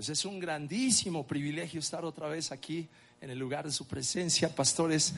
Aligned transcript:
Pues 0.00 0.08
es 0.08 0.24
un 0.24 0.40
grandísimo 0.40 1.26
privilegio 1.26 1.78
estar 1.78 2.06
otra 2.06 2.26
vez 2.26 2.52
aquí 2.52 2.88
en 3.20 3.28
el 3.28 3.38
lugar 3.38 3.66
de 3.66 3.70
su 3.70 3.86
presencia. 3.86 4.48
Pastores 4.48 5.12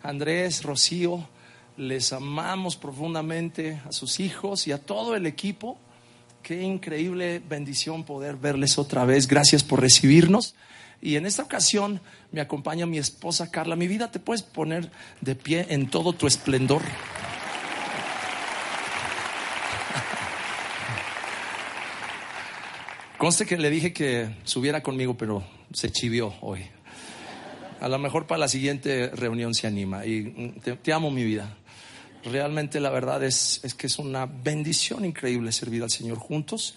Andrés, 0.00 0.62
Rocío, 0.62 1.28
les 1.76 2.12
amamos 2.12 2.76
profundamente 2.76 3.82
a 3.84 3.90
sus 3.90 4.20
hijos 4.20 4.68
y 4.68 4.70
a 4.70 4.78
todo 4.78 5.16
el 5.16 5.26
equipo. 5.26 5.76
Qué 6.40 6.62
increíble 6.62 7.42
bendición 7.48 8.04
poder 8.04 8.36
verles 8.36 8.78
otra 8.78 9.04
vez. 9.04 9.26
Gracias 9.26 9.64
por 9.64 9.80
recibirnos. 9.80 10.54
Y 11.02 11.16
en 11.16 11.26
esta 11.26 11.42
ocasión 11.42 12.00
me 12.30 12.40
acompaña 12.40 12.86
mi 12.86 12.98
esposa 12.98 13.50
Carla. 13.50 13.74
Mi 13.74 13.88
vida, 13.88 14.12
te 14.12 14.20
puedes 14.20 14.44
poner 14.44 14.88
de 15.20 15.34
pie 15.34 15.66
en 15.70 15.90
todo 15.90 16.12
tu 16.12 16.28
esplendor. 16.28 16.82
Conste 23.18 23.46
que 23.46 23.56
le 23.56 23.68
dije 23.68 23.92
que 23.92 24.28
subiera 24.44 24.80
conmigo, 24.80 25.16
pero 25.16 25.42
se 25.72 25.90
chivió 25.90 26.34
hoy. 26.40 26.64
A 27.80 27.88
lo 27.88 27.98
mejor 27.98 28.28
para 28.28 28.38
la 28.38 28.46
siguiente 28.46 29.08
reunión 29.08 29.54
se 29.54 29.66
anima. 29.66 30.06
Y 30.06 30.22
mm, 30.22 30.76
te, 30.80 30.92
amo, 30.92 31.10
mi 31.10 31.24
vida. 31.24 31.56
Realmente 32.22 32.78
la 32.78 32.90
verdad 32.90 33.24
es, 33.24 33.60
es, 33.64 33.74
que 33.74 33.88
es 33.88 33.98
una 33.98 34.26
bendición 34.26 35.04
increíble 35.04 35.50
servir 35.50 35.82
al 35.82 35.90
Señor 35.90 36.18
juntos. 36.18 36.76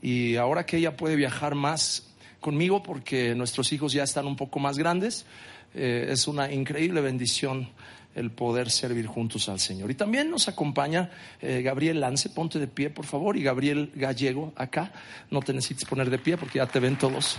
Y 0.00 0.36
ahora 0.36 0.64
que 0.64 0.78
ella 0.78 0.96
puede 0.96 1.14
viajar 1.14 1.54
más 1.54 2.08
conmigo 2.40 2.82
porque 2.82 3.34
nuestros 3.34 3.70
hijos 3.74 3.92
ya 3.92 4.02
están 4.02 4.26
un 4.26 4.36
poco 4.36 4.58
más 4.58 4.78
grandes, 4.78 5.26
eh, 5.74 6.06
es 6.08 6.26
una 6.26 6.50
increíble 6.50 7.02
bendición 7.02 7.68
el 8.16 8.30
poder 8.30 8.70
servir 8.70 9.06
juntos 9.06 9.48
al 9.48 9.60
Señor. 9.60 9.90
Y 9.90 9.94
también 9.94 10.30
nos 10.30 10.48
acompaña 10.48 11.10
eh, 11.40 11.60
Gabriel 11.62 12.00
Lance, 12.00 12.30
ponte 12.30 12.58
de 12.58 12.66
pie 12.66 12.90
por 12.90 13.04
favor, 13.04 13.36
y 13.36 13.42
Gabriel 13.42 13.92
Gallego 13.94 14.52
acá, 14.56 14.90
no 15.30 15.42
te 15.42 15.52
necesites 15.52 15.84
poner 15.84 16.08
de 16.08 16.18
pie 16.18 16.36
porque 16.36 16.58
ya 16.58 16.66
te 16.66 16.80
ven 16.80 16.96
todos. 16.96 17.38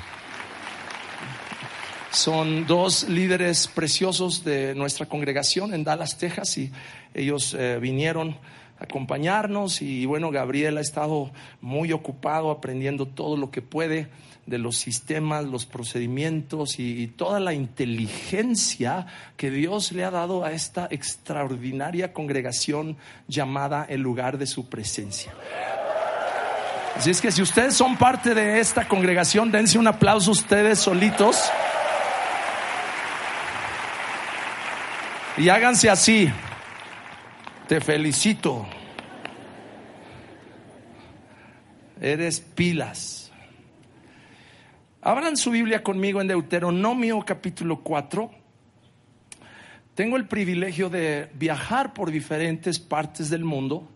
Son 2.11 2.65
dos 2.65 3.09
líderes 3.09 3.67
preciosos 3.67 4.43
de 4.43 4.73
nuestra 4.75 5.07
congregación 5.07 5.73
en 5.73 5.83
Dallas, 5.83 6.17
Texas, 6.17 6.57
y 6.57 6.71
ellos 7.13 7.53
eh, 7.53 7.79
vinieron 7.81 8.37
a 8.79 8.83
acompañarnos. 8.85 9.81
Y 9.81 10.05
bueno, 10.05 10.31
Gabriel 10.31 10.77
ha 10.77 10.81
estado 10.81 11.31
muy 11.59 11.91
ocupado 11.91 12.51
aprendiendo 12.51 13.07
todo 13.07 13.35
lo 13.35 13.51
que 13.51 13.61
puede 13.61 14.07
de 14.47 14.57
los 14.57 14.77
sistemas, 14.77 15.45
los 15.45 15.65
procedimientos 15.65 16.79
y, 16.79 17.07
toda 17.07 17.39
la 17.39 17.53
inteligencia 17.53 19.05
que 19.35 19.51
Dios 19.51 19.91
le 19.91 20.05
ha 20.05 20.11
dado 20.11 20.43
a 20.43 20.53
esta 20.53 20.87
extraordinaria 20.89 22.13
congregación 22.13 22.97
llamada 23.27 23.85
el 23.87 24.01
lugar 24.01 24.37
de 24.37 24.47
su 24.47 24.69
presencia. 24.69 25.33
Así 26.95 27.11
es 27.11 27.21
que 27.21 27.31
si 27.31 27.41
ustedes 27.41 27.75
son 27.75 27.97
parte 27.97 28.33
de 28.33 28.59
esta 28.59 28.87
congregación, 28.87 29.51
dense 29.51 29.77
un 29.77 29.87
aplauso 29.87 30.31
ustedes 30.31 30.79
solitos. 30.79 31.37
Y 35.37 35.49
háganse 35.49 35.89
así. 35.89 36.31
Te 37.67 37.81
felicito. 37.81 38.65
Eres 42.01 42.39
pilas. 42.39 43.26
Abran 45.07 45.37
su 45.37 45.51
Biblia 45.51 45.83
conmigo 45.83 46.19
en 46.19 46.27
Deuteronomio 46.27 47.23
capítulo 47.25 47.79
4. 47.79 48.29
Tengo 49.95 50.17
el 50.17 50.27
privilegio 50.27 50.89
de 50.89 51.29
viajar 51.33 51.93
por 51.93 52.11
diferentes 52.11 52.77
partes 52.77 53.29
del 53.29 53.45
mundo. 53.45 53.87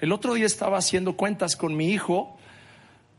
El 0.00 0.10
otro 0.10 0.34
día 0.34 0.46
estaba 0.46 0.78
haciendo 0.78 1.16
cuentas 1.16 1.54
con 1.54 1.76
mi 1.76 1.92
hijo, 1.92 2.36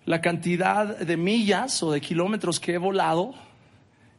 la 0.03 0.19
cantidad 0.19 0.97
de 0.97 1.15
millas 1.15 1.81
o 1.81 1.93
de 1.93 2.01
kilómetros 2.01 2.59
que 2.59 2.73
he 2.73 2.77
volado, 2.77 3.33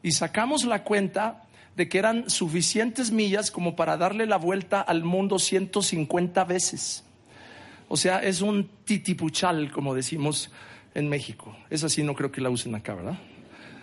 y 0.03 0.13
sacamos 0.13 0.65
la 0.65 0.83
cuenta 0.83 1.43
de 1.77 1.91
que 1.91 1.99
eran 1.99 2.31
suficientes 2.31 3.11
millas 3.11 3.51
como 3.51 3.77
para 3.77 3.99
darle 3.99 4.25
la 4.25 4.39
vuelta 4.39 4.81
al 4.81 5.05
mundo 5.05 5.39
150 5.39 6.43
veces. 6.45 7.05
O 7.87 7.99
sea, 7.99 8.21
es 8.21 8.41
un 8.41 8.71
titipuchal, 8.87 9.71
como 9.71 9.95
decimos 9.95 10.51
en 10.95 11.09
México. 11.09 11.57
Esa 11.71 11.89
sí 11.89 12.03
no 12.03 12.15
creo 12.15 12.33
que 12.33 12.41
la 12.41 12.51
usen 12.51 12.75
acá, 12.75 12.95
¿verdad? 12.95 13.19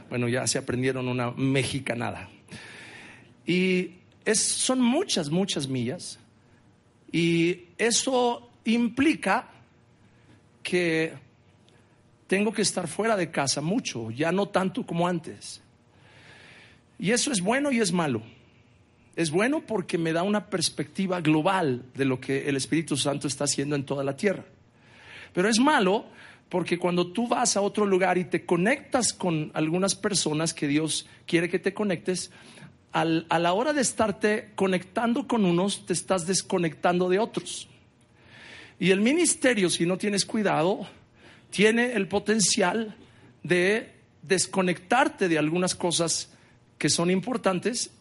Bueno, 0.09 0.28
ya 0.28 0.45
se 0.47 0.57
aprendieron 0.57 1.07
una 1.07 1.31
mexicanada. 1.31 2.29
Y 3.45 3.91
es, 4.25 4.41
son 4.41 4.81
muchas, 4.81 5.29
muchas 5.29 5.67
millas. 5.67 6.19
Y 7.12 7.66
eso 7.78 8.50
implica 8.66 9.50
que 10.63 11.13
tengo 12.28 12.51
que 12.51 12.62
estar 12.62 12.88
fuera 12.88 13.16
de 13.16 13.31
casa 13.31 13.62
mucho, 13.62 14.12
ya 14.12 14.31
no 14.31 14.50
tanto 14.50 14.85
como 14.85 15.07
antes. 15.07 15.62
Y 17.00 17.12
eso 17.12 17.31
es 17.31 17.41
bueno 17.41 17.72
y 17.72 17.79
es 17.79 17.91
malo. 17.91 18.22
Es 19.16 19.31
bueno 19.31 19.62
porque 19.66 19.97
me 19.97 20.13
da 20.13 20.23
una 20.23 20.50
perspectiva 20.50 21.22
global 21.22 21.84
de 21.96 22.06
lo 22.06 22.19
que 22.19 22.50
el 22.50 22.56
Espíritu 22.56 22.97
Santo 22.97 23.28
está 23.28 23.46
haciendo 23.46 23.75
en 23.75 23.85
toda 23.85 24.03
la 24.03 24.16
tierra. 24.16 24.44
Pero 25.34 25.50
es 25.50 25.59
malo 25.59 26.06
porque 26.50 26.78
cuando 26.78 27.08
tú 27.12 27.28
vas 27.28 27.58
a 27.58 27.62
otro 27.62 27.85
lugar 27.85 28.18
y 28.18 28.25
te 28.25 28.46
conectas 28.46 29.13
con 29.13 29.52
algunas 29.53 29.96
personas 29.96 30.53
que 30.53 30.68
Dios 30.68 31.08
quiere 31.25 31.50
que 31.50 31.59
te 31.59 31.74
conectes, 31.74 32.31
al, 32.94 33.25
a 33.30 33.38
la 33.38 33.53
hora 33.53 33.74
de 33.74 33.81
estarte 33.81 34.52
conectando 34.56 35.28
con 35.28 35.46
unos, 35.46 35.85
te 35.85 35.94
estás 35.94 36.25
desconectando 36.25 37.09
de 37.09 37.19
otros. 37.19 37.68
Y 38.80 38.91
el 38.91 39.02
ministerio, 39.02 39.69
si 39.69 39.85
no 39.85 39.97
tienes 39.97 40.25
cuidado, 40.25 40.88
tiene 41.50 41.94
el 41.94 42.08
potencial 42.08 42.96
de 43.44 43.94
desconectarte 44.22 45.28
de 45.28 45.38
algunas 45.38 45.75
cosas 45.75 46.31
que 46.78 46.90
son 46.90 47.09
importantes 47.09 47.91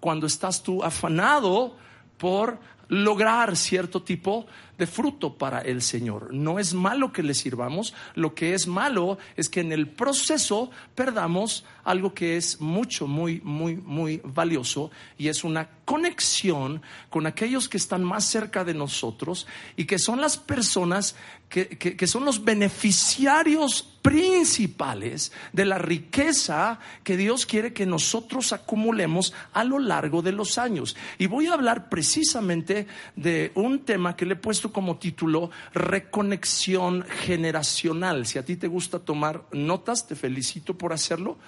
cuando 0.00 0.26
estás 0.26 0.62
tú 0.62 0.82
afanado 0.82 1.76
por 2.18 2.58
lograr 2.88 3.56
cierto 3.56 4.02
tipo 4.02 4.46
de 4.78 4.86
fruto 4.86 5.34
para 5.34 5.60
el 5.60 5.82
Señor. 5.82 6.32
No 6.32 6.58
es 6.58 6.74
malo 6.74 7.12
que 7.12 7.22
le 7.22 7.34
sirvamos, 7.34 7.94
lo 8.14 8.34
que 8.34 8.54
es 8.54 8.66
malo 8.66 9.18
es 9.36 9.48
que 9.48 9.60
en 9.60 9.72
el 9.72 9.88
proceso 9.88 10.70
perdamos 10.94 11.64
algo 11.84 12.14
que 12.14 12.36
es 12.36 12.60
mucho, 12.60 13.06
muy, 13.06 13.40
muy, 13.42 13.76
muy 13.76 14.20
valioso 14.24 14.90
y 15.18 15.28
es 15.28 15.44
una 15.44 15.68
conexión 15.84 16.82
con 17.10 17.26
aquellos 17.26 17.68
que 17.68 17.76
están 17.76 18.02
más 18.02 18.24
cerca 18.24 18.64
de 18.64 18.74
nosotros 18.74 19.46
y 19.76 19.84
que 19.84 19.98
son 19.98 20.20
las 20.20 20.36
personas 20.36 21.14
que, 21.48 21.68
que, 21.68 22.06
son 22.08 22.24
los 22.24 22.42
beneficiarios 22.42 23.82
principales 24.02 25.30
de 25.52 25.64
la 25.64 25.78
riqueza 25.78 26.80
que 27.04 27.16
Dios 27.16 27.46
quiere 27.46 27.72
que 27.72 27.86
nosotros 27.86 28.52
acumulemos 28.52 29.32
a 29.52 29.62
lo 29.62 29.78
largo 29.78 30.20
de 30.20 30.32
los 30.32 30.58
años. 30.58 30.96
Y 31.16 31.26
voy 31.26 31.46
a 31.46 31.52
hablar 31.52 31.88
precisamente 31.88 32.88
de 33.14 33.52
un 33.54 33.84
tema 33.84 34.16
que 34.16 34.26
le 34.26 34.32
he 34.32 34.36
puesto 34.36 34.63
como 34.72 34.98
título 34.98 35.50
Reconexión 35.72 37.02
generacional. 37.02 38.26
Si 38.26 38.38
a 38.38 38.44
ti 38.44 38.56
te 38.56 38.68
gusta 38.68 38.98
tomar 38.98 39.44
notas, 39.52 40.06
te 40.06 40.14
felicito 40.14 40.76
por 40.76 40.92
hacerlo. 40.92 41.38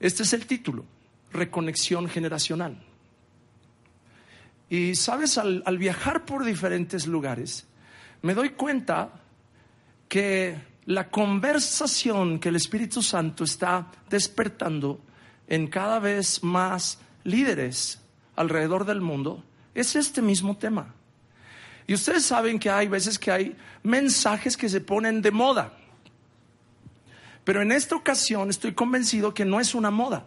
Este 0.00 0.22
es 0.22 0.32
el 0.32 0.46
título, 0.46 0.84
Reconexión 1.32 2.08
generacional. 2.08 2.82
Y 4.70 4.94
sabes, 4.94 5.38
al, 5.38 5.78
viajar 5.78 6.24
por 6.24 6.44
diferentes 6.44 7.06
lugares, 7.06 7.66
me 8.22 8.34
doy 8.34 8.50
cuenta 8.50 9.12
que 10.08 10.56
la 10.84 11.10
conversación 11.10 12.38
que 12.38 12.50
el 12.50 12.56
Espíritu 12.56 13.02
Santo 13.02 13.44
está 13.44 13.90
despertando 14.10 15.00
en 15.46 15.68
cada 15.68 15.98
vez 15.98 16.42
más 16.42 16.98
líderes 17.24 18.00
alrededor 18.36 18.84
del 18.84 19.00
mundo 19.00 19.44
es 19.74 19.96
este 19.96 20.22
mismo 20.22 20.56
tema. 20.56 20.94
Y 21.88 21.94
ustedes 21.94 22.26
saben 22.26 22.58
que 22.58 22.68
hay 22.68 22.86
veces 22.86 23.18
que 23.18 23.32
hay 23.32 23.56
mensajes 23.82 24.58
que 24.58 24.68
se 24.68 24.82
ponen 24.82 25.22
de 25.22 25.30
moda. 25.30 25.72
Pero 27.44 27.62
en 27.62 27.72
esta 27.72 27.96
ocasión 27.96 28.50
estoy 28.50 28.74
convencido 28.74 29.32
que 29.32 29.46
no 29.46 29.58
es 29.58 29.74
una 29.74 29.90
moda. 29.90 30.26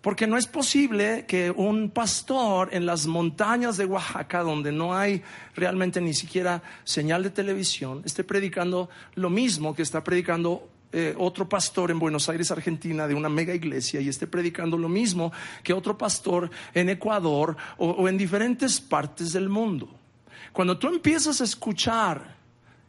Porque 0.00 0.26
no 0.26 0.38
es 0.38 0.46
posible 0.46 1.26
que 1.28 1.50
un 1.50 1.90
pastor 1.90 2.70
en 2.72 2.86
las 2.86 3.06
montañas 3.06 3.76
de 3.76 3.84
Oaxaca, 3.84 4.40
donde 4.40 4.72
no 4.72 4.96
hay 4.96 5.22
realmente 5.54 6.00
ni 6.00 6.14
siquiera 6.14 6.62
señal 6.82 7.22
de 7.22 7.30
televisión, 7.30 8.00
esté 8.06 8.24
predicando 8.24 8.88
lo 9.16 9.28
mismo 9.28 9.74
que 9.74 9.82
está 9.82 10.02
predicando 10.02 10.70
eh, 10.92 11.14
otro 11.18 11.46
pastor 11.46 11.90
en 11.90 11.98
Buenos 11.98 12.30
Aires, 12.30 12.50
Argentina, 12.50 13.06
de 13.06 13.14
una 13.14 13.28
mega 13.28 13.54
iglesia, 13.54 14.00
y 14.00 14.08
esté 14.08 14.26
predicando 14.26 14.78
lo 14.78 14.88
mismo 14.88 15.30
que 15.62 15.74
otro 15.74 15.98
pastor 15.98 16.50
en 16.72 16.88
Ecuador 16.88 17.54
o 17.76 18.08
en 18.08 18.16
diferentes 18.16 18.80
partes 18.80 19.34
del 19.34 19.50
mundo. 19.50 20.03
Cuando 20.52 20.78
tú 20.78 20.88
empiezas 20.88 21.40
a 21.40 21.44
escuchar 21.44 22.36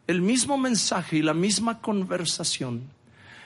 el 0.07 0.21
mismo 0.21 0.57
mensaje 0.57 1.17
y 1.17 1.21
la 1.21 1.33
misma 1.33 1.81
conversación, 1.81 2.95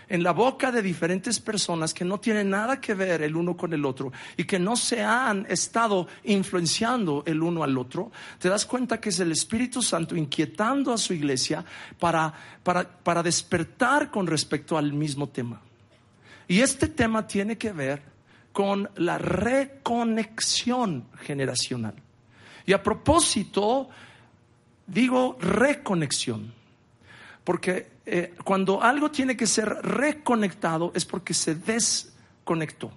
en 0.10 0.24
la 0.24 0.32
boca 0.32 0.72
de 0.72 0.82
diferentes 0.82 1.40
personas 1.40 1.94
que 1.94 2.04
no 2.04 2.20
tienen 2.20 2.50
nada 2.50 2.82
que 2.82 2.96
ver 2.96 3.22
el 3.22 3.36
uno 3.36 3.56
con 3.56 3.74
el 3.74 3.86
otro 3.86 4.12
y 4.36 4.44
que 4.44 4.58
no 4.58 4.76
se 4.76 5.04
han 5.04 5.46
estado 5.50 6.08
influenciando 6.24 7.24
el 7.28 7.42
uno 7.44 7.64
al 7.64 7.78
otro, 7.78 8.12
te 8.40 8.50
das 8.50 8.66
cuenta 8.66 9.00
que 9.00 9.10
es 9.10 9.20
el 9.20 9.32
Espíritu 9.32 9.82
Santo 9.82 10.16
inquietando 10.16 10.92
a 10.92 10.98
su 10.98 11.14
iglesia 11.14 11.64
para, 12.00 12.34
para 13.04 13.24
despertar 13.24 14.10
con 14.10 14.26
respecto 14.26 14.78
al 14.78 14.92
mismo 14.94 15.30
tema. 15.30 15.62
Y 16.48 16.62
este 16.62 16.88
tema 16.88 17.28
tiene 17.28 17.58
que 17.58 17.72
ver 17.72 18.02
con 18.52 18.90
la 18.96 19.20
reconexión 19.20 21.06
generacional. 21.22 21.94
Y 22.70 22.74
a 22.74 22.84
propósito, 22.84 23.90
digo 24.86 25.40
reconexión, 25.42 26.54
porque 27.44 27.88
eh, 28.06 28.36
cuando 28.44 28.84
algo 28.84 29.10
tiene 29.10 29.36
que 29.36 29.48
ser 29.48 29.70
reconectado 29.70 30.92
es 30.94 31.04
porque 31.04 31.34
se 31.34 31.56
desconectó. 31.56 32.92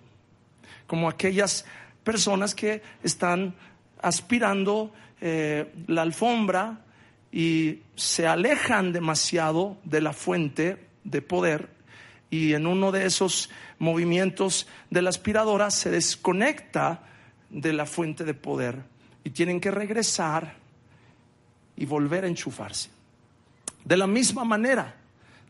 Como 0.86 1.08
aquellas 1.08 1.64
personas 2.04 2.54
que 2.54 2.82
están 3.02 3.54
aspirando 4.02 4.92
eh, 5.22 5.72
la 5.86 6.02
alfombra 6.02 6.80
y 7.32 7.78
se 7.96 8.26
alejan 8.26 8.92
demasiado 8.92 9.78
de 9.84 10.02
la 10.02 10.12
fuente 10.12 10.86
de 11.02 11.22
poder 11.22 11.70
y 12.28 12.52
en 12.52 12.66
uno 12.66 12.92
de 12.92 13.06
esos 13.06 13.48
movimientos 13.78 14.68
de 14.90 15.00
la 15.00 15.08
aspiradora 15.08 15.70
se 15.70 15.88
desconecta 15.88 17.04
de 17.48 17.72
la 17.72 17.86
fuente 17.86 18.24
de 18.24 18.34
poder 18.34 18.91
y 19.24 19.30
tienen 19.30 19.60
que 19.60 19.70
regresar 19.70 20.56
y 21.76 21.86
volver 21.86 22.24
a 22.24 22.28
enchufarse. 22.28 22.90
De 23.84 23.96
la 23.96 24.06
misma 24.06 24.44
manera, 24.44 24.96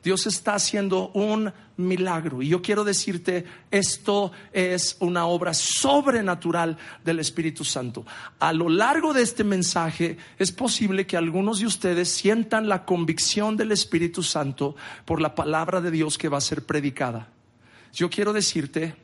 Dios 0.02 0.26
está 0.26 0.54
haciendo 0.54 1.10
un 1.10 1.52
milagro. 1.76 2.42
Y 2.42 2.48
yo 2.48 2.60
quiero 2.60 2.82
decirte, 2.82 3.44
esto 3.70 4.32
es 4.52 4.96
una 4.98 5.26
obra 5.26 5.54
sobrenatural 5.54 6.76
del 7.04 7.20
Espíritu 7.20 7.64
Santo. 7.64 8.04
A 8.40 8.52
lo 8.52 8.69
largo 8.69 9.12
de 9.12 9.22
este 9.22 9.44
mensaje 9.44 10.16
es 10.38 10.50
posible 10.50 11.06
que 11.06 11.16
algunos 11.16 11.60
de 11.60 11.66
ustedes 11.66 12.08
sientan 12.08 12.69
la 12.69 12.84
convicción 12.84 13.56
del 13.56 13.70
Espíritu 13.70 14.22
Santo 14.22 14.74
por 15.04 15.20
la 15.20 15.34
palabra 15.34 15.80
de 15.80 15.92
Dios 15.92 16.19
que 16.19 16.28
va 16.28 16.38
a 16.38 16.42
ser 16.42 16.66
predicada. 16.66 17.28
Yo 17.92 18.10
quiero 18.10 18.32
decirte, 18.32 18.96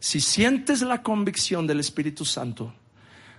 si 0.00 0.20
sientes 0.20 0.82
la 0.82 1.02
convicción 1.02 1.66
del 1.66 1.80
Espíritu 1.80 2.26
Santo, 2.26 2.74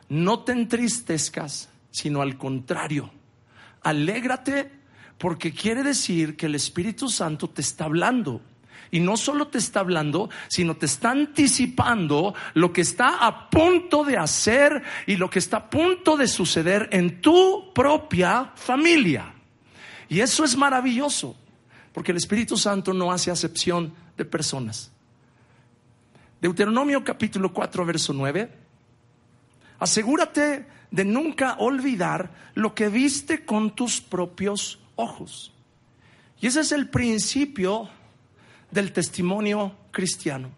no 0.10 0.40
te 0.40 0.54
entristezcas, 0.54 1.70
sino 1.92 2.22
al 2.22 2.38
contrario, 2.38 3.12
alégrate 3.82 4.72
porque 5.18 5.52
quiere 5.52 5.84
decir 5.84 6.36
que 6.36 6.46
el 6.46 6.56
Espíritu 6.56 7.10
Santo 7.10 7.50
te 7.50 7.62
está 7.62 7.86
hablando. 7.86 8.42
Y 8.90 9.02
no 9.02 9.18
solo 9.18 9.48
te 9.48 9.58
está 9.58 9.82
hablando, 9.82 10.30
sino 10.48 10.78
te 10.78 10.86
está 10.86 11.12
anticipando 11.12 12.34
lo 12.54 12.72
que 12.72 12.82
está 12.82 13.26
a 13.26 13.50
punto 13.50 14.06
de 14.06 14.18
hacer 14.18 14.82
y 15.06 15.18
lo 15.18 15.30
que 15.30 15.40
está 15.40 15.58
a 15.58 15.70
punto 15.70 16.16
de 16.16 16.28
suceder 16.28 16.88
en 16.92 17.20
tu 17.20 17.74
propia 17.74 18.54
familia. 18.56 19.34
Y 20.08 20.22
eso 20.22 20.46
es 20.46 20.56
maravilloso, 20.56 21.36
porque 21.92 22.12
el 22.12 22.18
Espíritu 22.18 22.56
Santo 22.56 22.94
no 22.94 23.12
hace 23.12 23.30
acepción 23.30 23.94
de 24.16 24.24
personas. 24.24 24.92
Deuteronomio 26.40 27.04
capítulo 27.04 27.52
4, 27.52 27.86
verso 27.86 28.14
9. 28.14 28.67
Asegúrate 29.80 30.66
de 30.92 31.06
nunca 31.06 31.56
olvidar 31.60 32.32
lo 32.56 32.74
que 32.74 32.90
viste 32.90 33.46
con 33.46 33.76
tus 33.76 34.02
propios 34.02 34.80
ojos. 34.96 35.54
Y 36.40 36.48
ese 36.48 36.62
es 36.62 36.72
el 36.72 36.90
principio 36.90 37.90
del 38.72 38.92
testimonio 38.92 39.76
cristiano. 39.92 40.52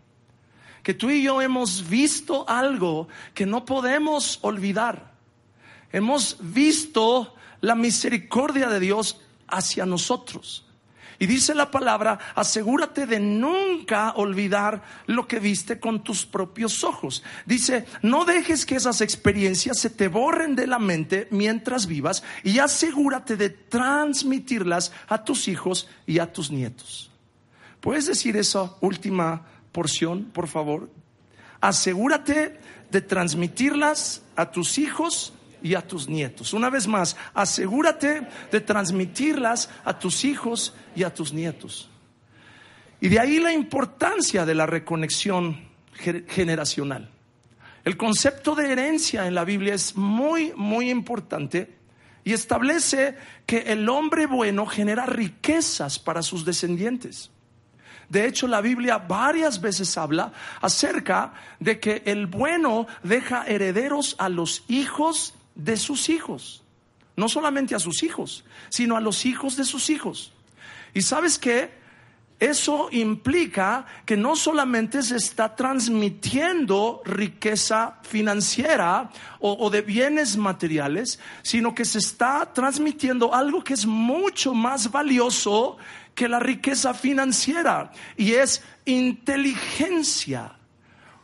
Que 0.83 0.93
tú 0.93 1.09
y 1.09 1.23
yo 1.23 1.41
hemos 1.41 1.87
visto 1.89 2.47
algo 2.47 3.07
que 3.33 3.45
no 3.45 3.65
podemos 3.65 4.39
olvidar. 4.41 5.13
Hemos 5.91 6.37
visto 6.39 7.35
la 7.61 7.75
misericordia 7.75 8.69
de 8.69 8.79
Dios 8.79 9.19
hacia 9.47 9.85
nosotros. 9.85 10.65
Y 11.19 11.27
dice 11.27 11.53
la 11.53 11.69
palabra, 11.69 12.17
asegúrate 12.33 13.05
de 13.05 13.19
nunca 13.19 14.13
olvidar 14.15 14.81
lo 15.05 15.27
que 15.27 15.39
viste 15.39 15.77
con 15.77 16.01
tus 16.01 16.25
propios 16.25 16.85
ojos. 16.85 17.23
Dice, 17.45 17.85
no 18.01 18.23
dejes 18.23 18.65
que 18.65 18.75
esas 18.75 19.01
experiencias 19.01 19.79
se 19.79 19.89
te 19.89 20.07
borren 20.07 20.55
de 20.55 20.65
la 20.65 20.79
mente 20.79 21.27
mientras 21.29 21.87
vivas 21.87 22.23
y 22.45 22.59
asegúrate 22.59 23.35
de 23.35 23.49
transmitirlas 23.49 24.93
a 25.09 25.25
tus 25.25 25.49
hijos 25.49 25.89
y 26.07 26.19
a 26.19 26.31
tus 26.31 26.51
nietos. 26.51 27.11
¿Puedes 27.81 28.07
decir 28.07 28.37
esa 28.37 28.75
última 28.79 29.45
porción, 29.73 30.23
por 30.31 30.47
favor? 30.47 30.89
Asegúrate 31.59 32.57
de 32.91 33.01
transmitirlas 33.01 34.21
a 34.37 34.51
tus 34.51 34.77
hijos 34.77 35.33
y 35.61 35.75
a 35.75 35.81
tus 35.81 36.07
nietos. 36.07 36.53
Una 36.53 36.69
vez 36.69 36.87
más, 36.87 37.15
asegúrate 37.33 38.27
de 38.51 38.61
transmitirlas 38.61 39.69
a 39.83 39.97
tus 39.97 40.25
hijos 40.25 40.73
y 40.95 41.03
a 41.03 41.13
tus 41.13 41.33
nietos. 41.33 41.89
Y 43.01 43.09
de 43.09 43.19
ahí 43.19 43.39
la 43.39 43.53
importancia 43.53 44.45
de 44.45 44.55
la 44.55 44.65
reconexión 44.65 45.69
generacional. 46.27 47.09
El 47.85 47.97
concepto 47.97 48.55
de 48.55 48.71
herencia 48.71 49.25
en 49.25 49.35
la 49.35 49.45
Biblia 49.45 49.73
es 49.73 49.95
muy, 49.95 50.53
muy 50.55 50.89
importante 50.89 51.77
y 52.23 52.33
establece 52.33 53.15
que 53.45 53.59
el 53.59 53.87
hombre 53.89 54.25
bueno 54.25 54.65
genera 54.65 55.05
riquezas 55.05 55.97
para 55.97 56.21
sus 56.21 56.45
descendientes. 56.45 57.31
De 58.09 58.25
hecho, 58.25 58.47
la 58.47 58.59
Biblia 58.59 58.97
varias 58.97 59.61
veces 59.61 59.97
habla 59.97 60.33
acerca 60.61 61.33
de 61.59 61.79
que 61.79 62.01
el 62.05 62.25
bueno 62.27 62.87
deja 63.03 63.45
herederos 63.45 64.15
a 64.17 64.29
los 64.29 64.63
hijos 64.67 65.35
de 65.55 65.77
sus 65.77 66.09
hijos. 66.09 66.63
No 67.15 67.27
solamente 67.27 67.75
a 67.75 67.79
sus 67.79 68.03
hijos, 68.03 68.45
sino 68.69 68.95
a 68.95 69.01
los 69.01 69.25
hijos 69.25 69.57
de 69.57 69.65
sus 69.65 69.89
hijos. 69.89 70.33
Y 70.93 71.01
sabes 71.01 71.37
qué? 71.37 71.79
Eso 72.39 72.87
implica 72.91 73.85
que 74.05 74.15
no 74.15 74.37
solamente 74.37 75.03
se 75.03 75.17
está 75.17 75.57
transmitiendo 75.57 77.01
riqueza 77.03 77.99
financiera 78.03 79.09
o, 79.41 79.69
de 79.69 79.81
bienes 79.81 80.37
materiales, 80.37 81.19
sino 81.41 81.75
que 81.75 81.83
se 81.83 81.99
está 81.99 82.53
transmitiendo 82.53 83.35
algo 83.35 83.61
que 83.61 83.73
es 83.73 83.85
mucho 83.85 84.53
más 84.53 84.89
valioso 84.89 85.77
que 86.15 86.29
la 86.29 86.39
riqueza 86.39 86.93
financiera 86.93 87.91
y 88.15 88.33
es 88.33 88.63
inteligencia 88.85 90.53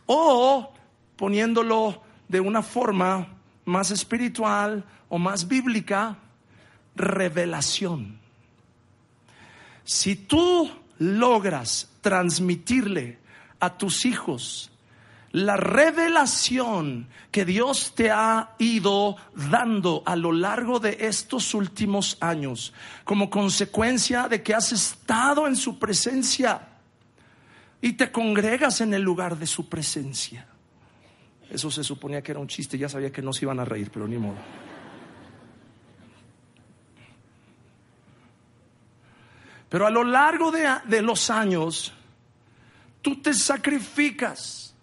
o 0.06 0.74
poniéndolo 1.16 2.02
de 2.28 2.42
una 2.42 2.62
forma 2.62 3.35
más 3.66 3.92
espiritual 3.92 4.86
o 5.10 5.18
más 5.18 5.48
bíblica, 5.48 6.18
revelación. 6.96 8.20
Si 9.84 10.16
tú 10.16 10.72
logras 11.00 11.90
transmitirle 12.02 13.20
a 13.60 13.78
tus 13.78 14.06
hijos 14.06 14.72
la 15.36 15.58
revelación 15.58 17.10
que 17.30 17.44
Dios 17.44 17.94
te 17.94 18.10
ha 18.10 18.56
ido 18.58 19.18
dando 19.34 20.02
a 20.06 20.16
lo 20.16 20.32
largo 20.32 20.80
de 20.80 20.96
estos 21.02 21.54
últimos 21.54 22.18
años, 22.22 22.72
como 23.04 23.30
consecuencia 23.30 24.30
de 24.30 24.42
que 24.42 24.54
has 24.54 24.72
estado 24.72 25.46
en 25.46 25.58
su 25.58 25.78
presencia 25.78 26.70
y 27.82 27.94
te 27.94 28.14
congregas 28.14 28.80
en 28.80 28.94
el 28.94 29.02
lugar 29.02 29.38
de 29.38 29.46
su 29.46 29.68
presencia. 29.68 30.48
Eso 31.56 31.72
se 31.72 31.86
suponía 31.86 32.22
que 32.22 32.34
era 32.34 32.42
un 32.42 32.50
chiste, 32.50 32.78
ya 32.78 32.90
sabía 32.90 33.14
que 33.14 33.22
no 33.22 33.32
se 33.32 33.46
iban 33.46 33.62
a 33.62 33.64
reír, 33.64 33.90
pero 33.90 34.06
ni 34.10 34.18
modo. 34.18 34.36
Pero 39.70 39.88
a 39.88 39.90
lo 39.90 40.04
largo 40.04 40.52
de, 40.52 40.68
de 40.84 41.02
los 41.02 41.30
años, 41.30 41.94
tú 43.02 43.22
te 43.22 43.34
sacrificas, 43.34 44.76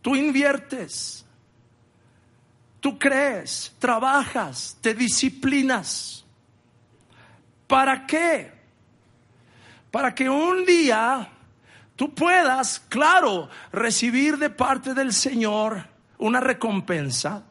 tú 0.00 0.14
inviertes, 0.14 1.26
tú 2.78 2.96
crees, 2.96 3.74
trabajas, 3.80 4.78
te 4.80 4.94
disciplinas. 4.94 6.24
¿Para 7.66 8.06
qué? 8.06 8.52
Para 9.90 10.14
que 10.14 10.30
un 10.30 10.64
día 10.64 11.33
tú 11.96 12.14
puedas, 12.14 12.80
claro, 12.88 13.48
recibir 13.72 14.38
de 14.38 14.50
parte 14.50 14.94
del 14.94 15.12
Señor 15.12 15.86
una 16.18 16.40
recompensa. 16.40 17.44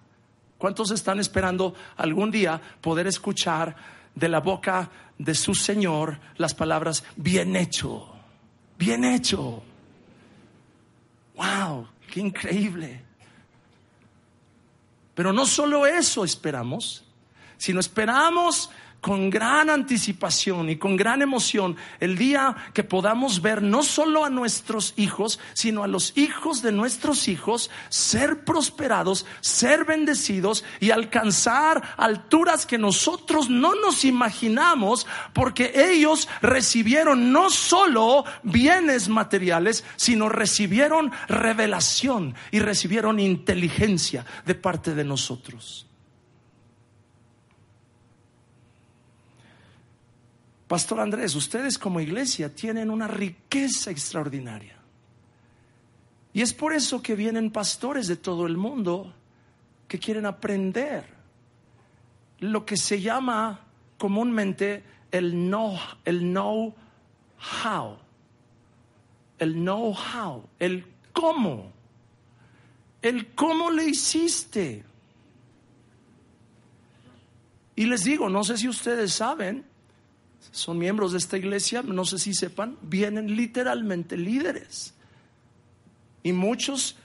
¿Cuántos 0.57 0.91
están 0.91 1.19
esperando 1.19 1.75
algún 1.97 2.31
día 2.31 2.59
poder 2.81 3.07
escuchar 3.07 3.75
de 4.15 4.29
la 4.29 4.39
boca 4.39 4.89
de 5.17 5.35
su 5.35 5.53
Señor 5.53 6.19
las 6.37 6.53
palabras, 6.53 7.03
bien 7.15 7.55
hecho, 7.55 8.13
bien 8.77 9.03
hecho? 9.03 9.61
¡Wow! 11.35 11.87
¡Qué 12.09 12.19
increíble! 12.19 13.03
Pero 15.15 15.31
no 15.31 15.45
solo 15.45 15.85
eso 15.85 16.23
esperamos, 16.23 17.03
sino 17.57 17.79
esperamos 17.79 18.69
con 19.03 19.29
gran 19.29 19.69
anticipación 19.69 20.69
y 20.69 20.77
con 20.77 20.95
gran 20.95 21.21
emoción 21.21 21.75
el 21.99 22.17
día 22.17 22.55
que 22.73 22.85
podamos 22.85 23.41
ver 23.41 23.61
no 23.61 23.83
solo 23.83 24.23
a 24.23 24.29
nuestros 24.29 24.93
hijos, 24.95 25.41
sino 25.53 25.83
a 25.83 25.87
los 25.87 26.17
hijos 26.17 26.61
de 26.61 26.71
nuestros 26.71 27.27
hijos 27.27 27.69
ser 27.89 28.45
prosperados, 28.45 29.25
ser 29.41 29.83
bendecidos 29.83 30.63
y 30.79 30.91
alcanzar 30.91 31.95
alturas 31.97 32.65
que 32.65 32.77
nosotros 32.77 33.49
no 33.49 33.75
nos 33.75 34.05
imaginamos 34.05 35.05
porque 35.33 35.73
ellos 35.75 36.29
recibieron 36.41 37.33
no 37.33 37.49
solo 37.49 38.23
bienes 38.41 39.09
materiales, 39.09 39.83
sino 39.97 40.29
recibieron 40.29 41.11
revelación 41.27 42.35
y 42.51 42.59
recibieron 42.59 43.19
inteligencia 43.19 44.25
de 44.45 44.55
parte 44.55 44.95
de 44.95 45.03
nosotros. 45.03 45.87
Pastor 50.73 51.01
Andrés, 51.01 51.35
ustedes 51.35 51.77
como 51.77 51.99
iglesia 51.99 52.51
tienen 52.51 52.89
una 52.89 53.07
riqueza 53.07 53.91
extraordinaria. 53.91 54.75
Y 56.33 56.41
es 56.41 56.51
por 56.51 56.73
eso 56.73 56.99
que 56.99 57.13
vienen 57.13 57.51
pastores 57.51 58.07
de 58.07 58.15
todo 58.15 58.47
el 58.47 58.57
mundo 58.57 59.13
que 59.87 59.99
quieren 59.99 60.25
aprender 60.25 61.05
lo 62.39 62.65
que 62.65 62.75
se 62.75 62.99
llama 62.99 63.59
comúnmente 63.99 64.83
el 65.11 65.33
know, 65.33 65.77
el 66.05 66.21
know 66.21 66.73
how. 67.63 67.99
El 69.37 69.53
know 69.53 69.93
how, 69.93 70.43
el 70.57 70.87
cómo. 71.11 71.71
El 72.99 73.27
cómo 73.35 73.69
le 73.69 73.89
hiciste. 73.89 74.83
Y 77.75 77.85
les 77.85 78.05
digo, 78.05 78.27
no 78.27 78.43
sé 78.43 78.57
si 78.57 78.67
ustedes 78.67 79.13
saben, 79.13 79.71
son 80.51 80.77
miembros 80.77 81.11
de 81.11 81.17
esta 81.17 81.37
iglesia, 81.37 81.81
no 81.81 82.05
sé 82.05 82.19
si 82.19 82.33
sepan, 82.33 82.77
vienen 82.81 83.35
literalmente 83.35 84.17
líderes. 84.17 84.93
Y 86.23 86.33
muchos 86.33 86.95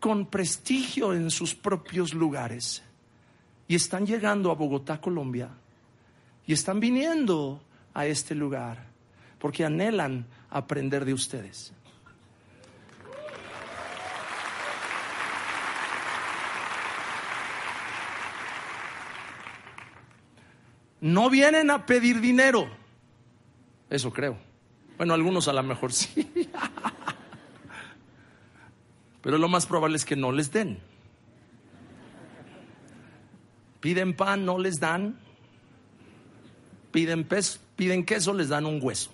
con 0.00 0.26
prestigio 0.26 1.14
en 1.14 1.30
sus 1.30 1.54
propios 1.54 2.14
lugares. 2.14 2.82
Y 3.68 3.74
están 3.74 4.06
llegando 4.06 4.50
a 4.50 4.54
Bogotá, 4.54 5.00
Colombia. 5.00 5.50
Y 6.46 6.52
están 6.52 6.80
viniendo 6.80 7.62
a 7.94 8.06
este 8.06 8.34
lugar 8.34 8.86
porque 9.38 9.64
anhelan 9.64 10.26
aprender 10.50 11.04
de 11.04 11.14
ustedes. 11.14 11.72
No 21.00 21.30
vienen 21.30 21.70
a 21.70 21.86
pedir 21.86 22.20
dinero. 22.20 22.68
Eso 23.90 24.12
creo. 24.12 24.36
Bueno, 24.96 25.14
algunos 25.14 25.48
a 25.48 25.52
lo 25.52 25.62
mejor 25.62 25.92
sí. 25.92 26.30
Pero 29.22 29.38
lo 29.38 29.48
más 29.48 29.66
probable 29.66 29.96
es 29.96 30.04
que 30.04 30.16
no 30.16 30.32
les 30.32 30.52
den. 30.52 30.78
Piden 33.80 34.14
pan, 34.14 34.44
no 34.44 34.58
les 34.58 34.80
dan. 34.80 35.18
Piden, 36.92 37.24
pez, 37.24 37.60
piden 37.76 38.04
queso, 38.04 38.32
les 38.32 38.48
dan 38.48 38.64
un 38.66 38.80
hueso. 38.82 39.10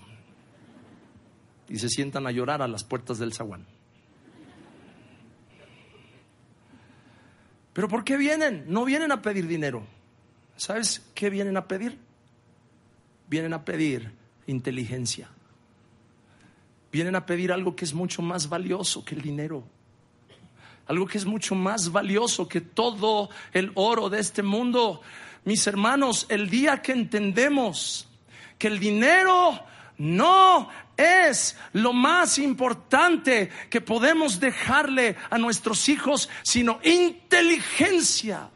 Y 1.68 1.78
se 1.78 1.88
sientan 1.88 2.26
a 2.26 2.30
llorar 2.30 2.62
a 2.62 2.68
las 2.68 2.84
puertas 2.84 3.18
del 3.18 3.32
zaguán. 3.32 3.66
Pero 7.72 7.88
¿por 7.88 8.04
qué 8.04 8.16
vienen? 8.16 8.64
No 8.68 8.84
vienen 8.84 9.12
a 9.12 9.22
pedir 9.22 9.46
dinero. 9.46 9.82
¿Sabes 10.56 11.02
qué 11.14 11.30
vienen 11.30 11.56
a 11.56 11.66
pedir? 11.66 11.98
Vienen 13.28 13.52
a 13.52 13.64
pedir 13.64 14.12
inteligencia. 14.46 15.28
Vienen 16.90 17.16
a 17.16 17.24
pedir 17.24 17.52
algo 17.52 17.74
que 17.74 17.84
es 17.84 17.94
mucho 17.94 18.22
más 18.22 18.48
valioso 18.48 19.04
que 19.04 19.14
el 19.14 19.22
dinero. 19.22 19.64
Algo 20.86 21.06
que 21.06 21.18
es 21.18 21.24
mucho 21.24 21.54
más 21.54 21.90
valioso 21.90 22.48
que 22.48 22.60
todo 22.60 23.30
el 23.52 23.72
oro 23.74 24.10
de 24.10 24.20
este 24.20 24.42
mundo. 24.42 25.00
Mis 25.44 25.66
hermanos, 25.66 26.26
el 26.28 26.50
día 26.50 26.82
que 26.82 26.92
entendemos 26.92 28.08
que 28.58 28.68
el 28.68 28.78
dinero 28.78 29.58
no 29.98 30.68
es 30.96 31.56
lo 31.72 31.92
más 31.92 32.38
importante 32.38 33.50
que 33.70 33.80
podemos 33.80 34.38
dejarle 34.40 35.16
a 35.30 35.38
nuestros 35.38 35.88
hijos, 35.88 36.28
sino 36.42 36.78
inteligencia. 36.82 38.50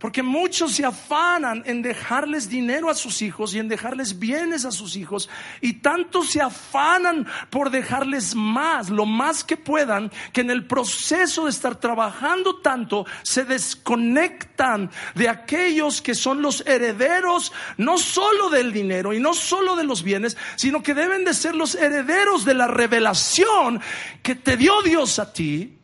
Porque 0.00 0.22
muchos 0.22 0.72
se 0.72 0.86
afanan 0.86 1.62
en 1.66 1.82
dejarles 1.82 2.48
dinero 2.48 2.88
a 2.88 2.94
sus 2.94 3.20
hijos 3.20 3.52
y 3.52 3.58
en 3.58 3.68
dejarles 3.68 4.18
bienes 4.18 4.64
a 4.64 4.72
sus 4.72 4.96
hijos. 4.96 5.28
Y 5.60 5.74
tanto 5.74 6.22
se 6.24 6.40
afanan 6.40 7.26
por 7.50 7.68
dejarles 7.68 8.34
más, 8.34 8.88
lo 8.88 9.04
más 9.04 9.44
que 9.44 9.58
puedan, 9.58 10.10
que 10.32 10.40
en 10.40 10.50
el 10.50 10.64
proceso 10.64 11.44
de 11.44 11.50
estar 11.50 11.76
trabajando 11.76 12.60
tanto 12.62 13.04
se 13.22 13.44
desconectan 13.44 14.90
de 15.14 15.28
aquellos 15.28 16.00
que 16.00 16.14
son 16.14 16.40
los 16.40 16.66
herederos, 16.66 17.52
no 17.76 17.98
solo 17.98 18.48
del 18.48 18.72
dinero 18.72 19.12
y 19.12 19.20
no 19.20 19.34
solo 19.34 19.76
de 19.76 19.84
los 19.84 20.02
bienes, 20.02 20.38
sino 20.56 20.82
que 20.82 20.94
deben 20.94 21.26
de 21.26 21.34
ser 21.34 21.54
los 21.54 21.74
herederos 21.74 22.46
de 22.46 22.54
la 22.54 22.68
revelación 22.68 23.82
que 24.22 24.34
te 24.34 24.56
dio 24.56 24.80
Dios 24.80 25.18
a 25.18 25.30
ti 25.30 25.76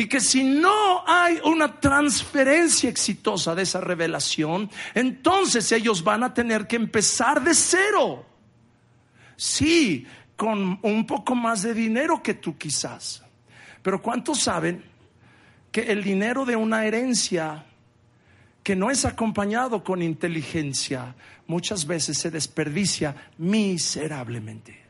y 0.00 0.06
que 0.06 0.18
si 0.18 0.42
no 0.42 1.04
hay 1.06 1.40
una 1.44 1.78
transferencia 1.78 2.88
exitosa 2.88 3.54
de 3.54 3.64
esa 3.64 3.82
revelación, 3.82 4.70
entonces 4.94 5.70
ellos 5.72 6.02
van 6.02 6.24
a 6.24 6.32
tener 6.32 6.66
que 6.66 6.76
empezar 6.76 7.44
de 7.44 7.52
cero. 7.52 8.24
Sí, 9.36 10.06
con 10.36 10.78
un 10.80 11.06
poco 11.06 11.34
más 11.34 11.60
de 11.60 11.74
dinero 11.74 12.22
que 12.22 12.32
tú 12.32 12.56
quizás. 12.56 13.22
Pero 13.82 14.00
¿cuántos 14.00 14.40
saben 14.40 14.82
que 15.70 15.82
el 15.82 16.02
dinero 16.02 16.46
de 16.46 16.56
una 16.56 16.86
herencia 16.86 17.66
que 18.62 18.74
no 18.74 18.90
es 18.90 19.04
acompañado 19.04 19.84
con 19.84 20.00
inteligencia 20.00 21.14
muchas 21.46 21.84
veces 21.84 22.16
se 22.16 22.30
desperdicia 22.30 23.14
miserablemente? 23.36 24.80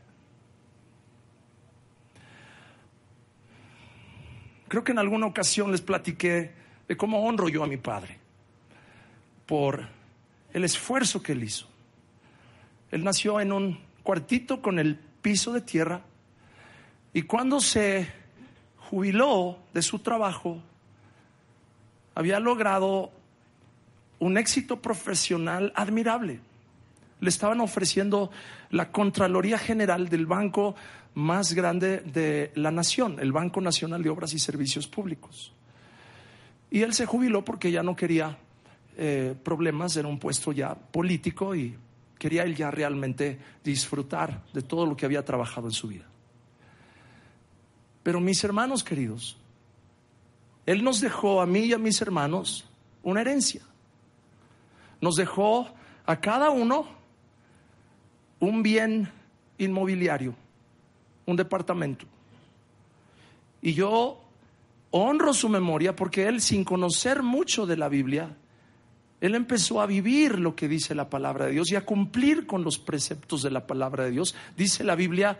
Creo 4.70 4.84
que 4.84 4.92
en 4.92 5.00
alguna 5.00 5.26
ocasión 5.26 5.72
les 5.72 5.80
platiqué 5.80 6.52
de 6.86 6.96
cómo 6.96 7.26
honro 7.26 7.48
yo 7.48 7.64
a 7.64 7.66
mi 7.66 7.76
padre 7.76 8.18
por 9.44 9.84
el 10.52 10.62
esfuerzo 10.62 11.20
que 11.20 11.32
él 11.32 11.42
hizo. 11.42 11.66
Él 12.92 13.02
nació 13.02 13.40
en 13.40 13.50
un 13.50 13.80
cuartito 14.04 14.62
con 14.62 14.78
el 14.78 14.94
piso 14.94 15.52
de 15.52 15.60
tierra 15.60 16.02
y 17.12 17.22
cuando 17.22 17.58
se 17.58 18.12
jubiló 18.76 19.58
de 19.74 19.82
su 19.82 19.98
trabajo, 19.98 20.62
había 22.14 22.38
logrado 22.38 23.10
un 24.20 24.38
éxito 24.38 24.80
profesional 24.80 25.72
admirable. 25.74 26.38
Le 27.20 27.28
estaban 27.28 27.60
ofreciendo 27.60 28.30
la 28.70 28.90
Contraloría 28.90 29.58
General 29.58 30.08
del 30.08 30.26
Banco 30.26 30.74
más 31.14 31.52
grande 31.52 31.98
de 31.98 32.52
la 32.54 32.70
nación, 32.70 33.18
el 33.20 33.32
Banco 33.32 33.60
Nacional 33.60 34.02
de 34.02 34.10
Obras 34.10 34.32
y 34.32 34.38
Servicios 34.38 34.86
Públicos. 34.86 35.52
Y 36.70 36.82
él 36.82 36.94
se 36.94 37.06
jubiló 37.06 37.44
porque 37.44 37.70
ya 37.70 37.82
no 37.82 37.96
quería 37.96 38.38
eh, 38.96 39.34
problemas, 39.42 39.96
era 39.96 40.08
un 40.08 40.18
puesto 40.18 40.52
ya 40.52 40.74
político 40.74 41.54
y 41.54 41.76
quería 42.18 42.44
él 42.44 42.54
ya 42.54 42.70
realmente 42.70 43.38
disfrutar 43.64 44.44
de 44.52 44.62
todo 44.62 44.86
lo 44.86 44.96
que 44.96 45.06
había 45.06 45.24
trabajado 45.24 45.66
en 45.66 45.72
su 45.72 45.88
vida. 45.88 46.04
Pero 48.02 48.20
mis 48.20 48.42
hermanos 48.44 48.84
queridos, 48.84 49.36
él 50.66 50.84
nos 50.84 51.00
dejó 51.00 51.40
a 51.40 51.46
mí 51.46 51.60
y 51.60 51.72
a 51.72 51.78
mis 51.78 52.00
hermanos 52.00 52.68
una 53.02 53.22
herencia. 53.22 53.62
Nos 55.00 55.16
dejó 55.16 55.68
a 56.06 56.20
cada 56.20 56.50
uno 56.50 56.86
un 58.40 58.62
bien 58.62 59.08
inmobiliario 59.58 60.34
un 61.30 61.36
departamento. 61.36 62.06
Y 63.62 63.74
yo 63.74 64.20
honro 64.90 65.32
su 65.32 65.48
memoria 65.48 65.94
porque 65.94 66.26
él, 66.26 66.40
sin 66.40 66.64
conocer 66.64 67.22
mucho 67.22 67.66
de 67.66 67.76
la 67.76 67.88
Biblia, 67.88 68.36
él 69.20 69.34
empezó 69.34 69.80
a 69.80 69.86
vivir 69.86 70.38
lo 70.38 70.56
que 70.56 70.68
dice 70.68 70.94
la 70.94 71.10
palabra 71.10 71.46
de 71.46 71.52
Dios 71.52 71.70
y 71.70 71.76
a 71.76 71.84
cumplir 71.84 72.46
con 72.46 72.64
los 72.64 72.78
preceptos 72.78 73.42
de 73.42 73.50
la 73.50 73.66
palabra 73.66 74.04
de 74.04 74.10
Dios. 74.10 74.34
Dice 74.56 74.84
la 74.84 74.94
Biblia, 74.94 75.38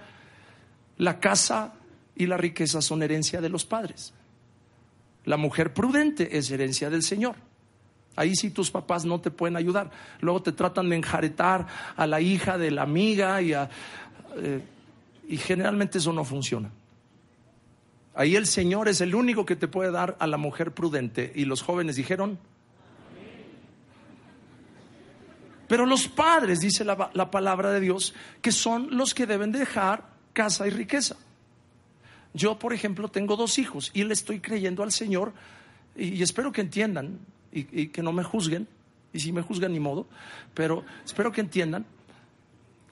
La 0.98 1.18
casa 1.18 1.72
y 2.14 2.26
la 2.26 2.36
riqueza 2.36 2.82
son 2.82 3.02
herencia 3.02 3.40
de 3.40 3.48
los 3.48 3.64
padres. 3.64 4.12
La 5.24 5.38
mujer 5.38 5.72
prudente 5.72 6.36
es 6.36 6.50
herencia 6.50 6.90
del 6.90 7.02
Señor. 7.02 7.36
Ahí 8.16 8.34
sí 8.34 8.50
tus 8.50 8.70
papás 8.70 9.04
no 9.04 9.20
te 9.20 9.30
pueden 9.30 9.56
ayudar. 9.56 9.90
Luego 10.20 10.42
te 10.42 10.52
tratan 10.52 10.88
de 10.88 10.96
enjaretar 10.96 11.66
a 11.96 12.06
la 12.06 12.20
hija 12.20 12.58
de 12.58 12.70
la 12.70 12.82
amiga 12.82 13.40
y, 13.40 13.52
eh, 13.52 14.62
y 15.28 15.36
generalmente 15.36 15.98
eso 15.98 16.12
no 16.12 16.24
funciona. 16.24 16.70
Ahí 18.14 18.36
el 18.36 18.46
Señor 18.46 18.88
es 18.88 19.00
el 19.00 19.14
único 19.14 19.46
que 19.46 19.56
te 19.56 19.68
puede 19.68 19.90
dar 19.90 20.16
a 20.18 20.26
la 20.26 20.36
mujer 20.36 20.72
prudente. 20.72 21.32
Y 21.34 21.44
los 21.44 21.62
jóvenes 21.62 21.96
dijeron, 21.96 22.38
pero 25.70 25.86
los 25.86 26.08
padres, 26.08 26.58
dice 26.58 26.84
la, 26.84 27.30
palabra 27.30 27.70
de 27.70 27.78
Dios, 27.78 28.12
que 28.42 28.50
son 28.50 28.96
los 28.96 29.14
que 29.14 29.24
deben 29.24 29.52
dejar 29.52 30.02
casa 30.32 30.66
y 30.66 30.70
riqueza. 30.70 31.16
Yo, 32.34 32.58
por 32.58 32.72
ejemplo, 32.72 33.06
tengo 33.06 33.36
dos 33.36 33.56
hijos 33.56 33.92
y 33.94 34.02
le 34.02 34.14
estoy 34.14 34.40
creyendo 34.40 34.82
al 34.82 34.90
Señor 34.90 35.32
y, 35.94 36.20
espero 36.24 36.50
que 36.50 36.60
entiendan 36.60 37.20
y, 37.52 37.88
que 37.88 38.02
no 38.02 38.12
me 38.12 38.22
juzguen, 38.22 38.68
y 39.12 39.20
si 39.20 39.32
me 39.32 39.42
juzgan 39.42 39.72
ni 39.72 39.80
modo, 39.80 40.06
pero 40.54 40.84
espero 41.04 41.32
que 41.32 41.40
entiendan 41.40 41.84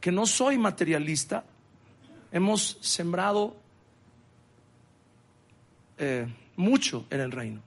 que 0.01 0.13
no 0.13 0.27
soy 0.27 0.59
materialista, 0.59 1.45
hemos 2.33 2.79
sembrado 2.81 3.57
eh, 5.97 6.27
mucho 6.57 7.07
en 7.11 7.21
el 7.21 7.33
reino. 7.33 7.63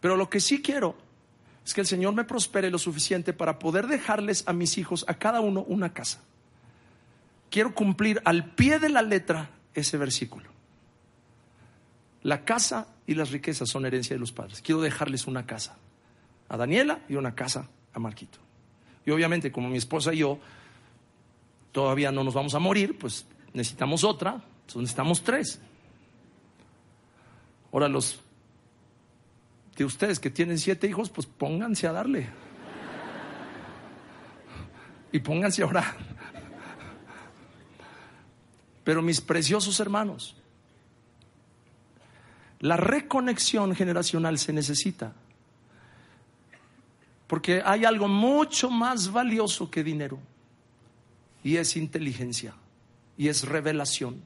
Pero 0.00 0.16
lo 0.16 0.30
que 0.30 0.40
sí 0.40 0.62
quiero 0.62 0.96
es 1.64 1.74
que 1.74 1.80
el 1.80 1.86
Señor 1.86 2.14
me 2.14 2.24
prospere 2.24 2.70
lo 2.70 2.78
suficiente 2.78 3.32
para 3.32 3.58
poder 3.58 3.86
dejarles 3.86 4.44
a 4.46 4.52
mis 4.52 4.78
hijos, 4.78 5.04
a 5.08 5.14
cada 5.14 5.40
uno, 5.40 5.62
una 5.62 5.92
casa. 5.92 6.22
Quiero 7.50 7.74
cumplir 7.74 8.20
al 8.24 8.52
pie 8.54 8.78
de 8.78 8.88
la 8.88 9.02
letra 9.02 9.50
ese 9.74 9.96
versículo. 9.96 10.55
La 12.26 12.44
casa 12.44 12.88
y 13.06 13.14
las 13.14 13.30
riquezas 13.30 13.68
son 13.68 13.86
herencia 13.86 14.16
de 14.16 14.18
los 14.18 14.32
padres. 14.32 14.60
Quiero 14.60 14.80
dejarles 14.80 15.28
una 15.28 15.46
casa 15.46 15.76
a 16.48 16.56
Daniela 16.56 16.98
y 17.08 17.14
una 17.14 17.36
casa 17.36 17.68
a 17.94 18.00
Marquito. 18.00 18.40
Y 19.04 19.12
obviamente, 19.12 19.52
como 19.52 19.68
mi 19.68 19.76
esposa 19.76 20.12
y 20.12 20.18
yo 20.18 20.40
todavía 21.70 22.10
no 22.10 22.24
nos 22.24 22.34
vamos 22.34 22.56
a 22.56 22.58
morir, 22.58 22.98
pues 22.98 23.26
necesitamos 23.52 24.02
otra, 24.02 24.32
entonces 24.32 24.76
necesitamos 24.76 25.22
tres. 25.22 25.60
Ahora 27.72 27.88
los 27.88 28.20
de 29.76 29.84
ustedes 29.84 30.18
que 30.18 30.28
tienen 30.28 30.58
siete 30.58 30.88
hijos, 30.88 31.10
pues 31.10 31.28
pónganse 31.28 31.86
a 31.86 31.92
darle. 31.92 32.28
Y 35.12 35.20
pónganse 35.20 35.62
a 35.62 35.66
orar. 35.66 35.96
Pero 38.82 39.00
mis 39.00 39.20
preciosos 39.20 39.78
hermanos, 39.78 40.34
la 42.60 42.76
reconexión 42.76 43.74
generacional 43.74 44.38
se 44.38 44.52
necesita. 44.52 45.12
Porque 47.26 47.62
hay 47.64 47.84
algo 47.84 48.08
mucho 48.08 48.70
más 48.70 49.10
valioso 49.10 49.70
que 49.70 49.82
dinero. 49.82 50.18
Y 51.42 51.56
es 51.56 51.76
inteligencia. 51.76 52.54
Y 53.18 53.28
es 53.28 53.44
revelación. 53.44 54.22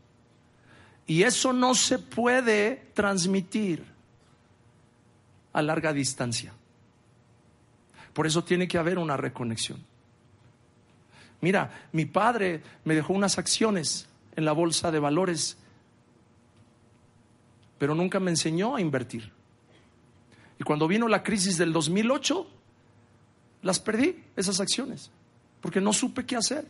Y 1.06 1.22
eso 1.22 1.52
no 1.52 1.74
se 1.74 1.98
puede 1.98 2.90
transmitir 2.94 3.84
a 5.52 5.62
larga 5.62 5.92
distancia. 5.92 6.52
Por 8.12 8.26
eso 8.26 8.44
tiene 8.44 8.68
que 8.68 8.78
haber 8.78 8.98
una 8.98 9.16
reconexión. 9.16 9.84
Mira, 11.40 11.88
mi 11.92 12.04
padre 12.04 12.62
me 12.84 12.94
dejó 12.94 13.12
unas 13.12 13.38
acciones 13.38 14.08
en 14.36 14.44
la 14.44 14.52
bolsa 14.52 14.90
de 14.90 14.98
valores, 14.98 15.56
pero 17.80 17.94
nunca 17.94 18.20
me 18.20 18.30
enseñó 18.30 18.76
a 18.76 18.80
invertir. 18.82 19.32
Y 20.58 20.64
cuando 20.64 20.86
vino 20.86 21.08
la 21.08 21.22
crisis 21.22 21.56
del 21.56 21.72
2008, 21.72 22.46
las 23.62 23.80
perdí, 23.80 24.22
esas 24.36 24.60
acciones, 24.60 25.10
porque 25.62 25.80
no 25.80 25.94
supe 25.94 26.26
qué 26.26 26.36
hacer. 26.36 26.66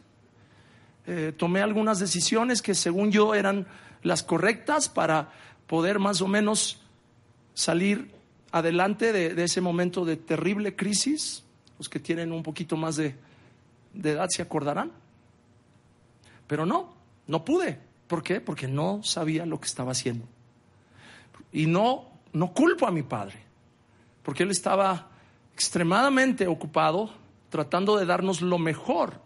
Eh, 1.08 1.35
tomé 1.37 1.63
algunas 1.63 1.99
decisiones 1.99 2.63
que 2.63 2.76
según 2.76 3.11
yo 3.11 3.35
eran 3.35 3.67
las 4.04 4.23
correctas 4.23 4.89
para 4.89 5.32
poder 5.67 5.99
más 5.99 6.23
o 6.23 6.28
menos 6.28 6.80
salir 7.54 8.13
adelante 8.52 9.13
de, 9.13 9.43
ese 9.43 9.61
momento 9.61 10.04
de 10.04 10.17
terrible 10.17 10.76
crisis. 10.76 11.43
Los 11.76 11.89
que 11.89 11.99
tienen 11.99 12.30
un 12.30 12.45
poquito 12.45 12.76
más 12.76 12.95
de 12.95 13.17
edad 14.00 14.28
se 14.30 14.43
acordarán. 14.43 14.93
Pero 16.47 16.67
no, 16.67 16.95
no 17.26 17.45
pude. 17.45 17.80
¿Por 18.06 18.23
qué? 18.23 18.41
Porque 18.41 18.69
no 18.69 19.02
sabía 19.02 19.45
lo 19.45 19.61
que 19.61 19.67
estaba 19.67 19.91
haciendo. 19.91 20.28
Y 21.52 21.67
no, 21.67 22.08
no 22.32 22.52
culpo 22.52 22.86
a 22.86 22.91
mi 22.91 23.02
padre, 23.02 23.39
porque 24.23 24.43
él 24.45 24.50
estaba 24.50 25.08
extremadamente 25.54 26.47
ocupado 26.47 27.10
tratando 27.50 27.97
de 27.97 28.06
darnos 28.06 28.41
lo 28.41 28.58
mejor. 28.58 29.21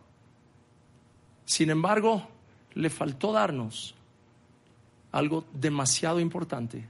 Sin 1.45 1.71
embargo, 1.71 2.27
le 2.75 2.91
faltó 2.91 3.33
darnos 3.33 3.95
algo 5.13 5.45
demasiado 5.53 6.19
importante, 6.19 6.89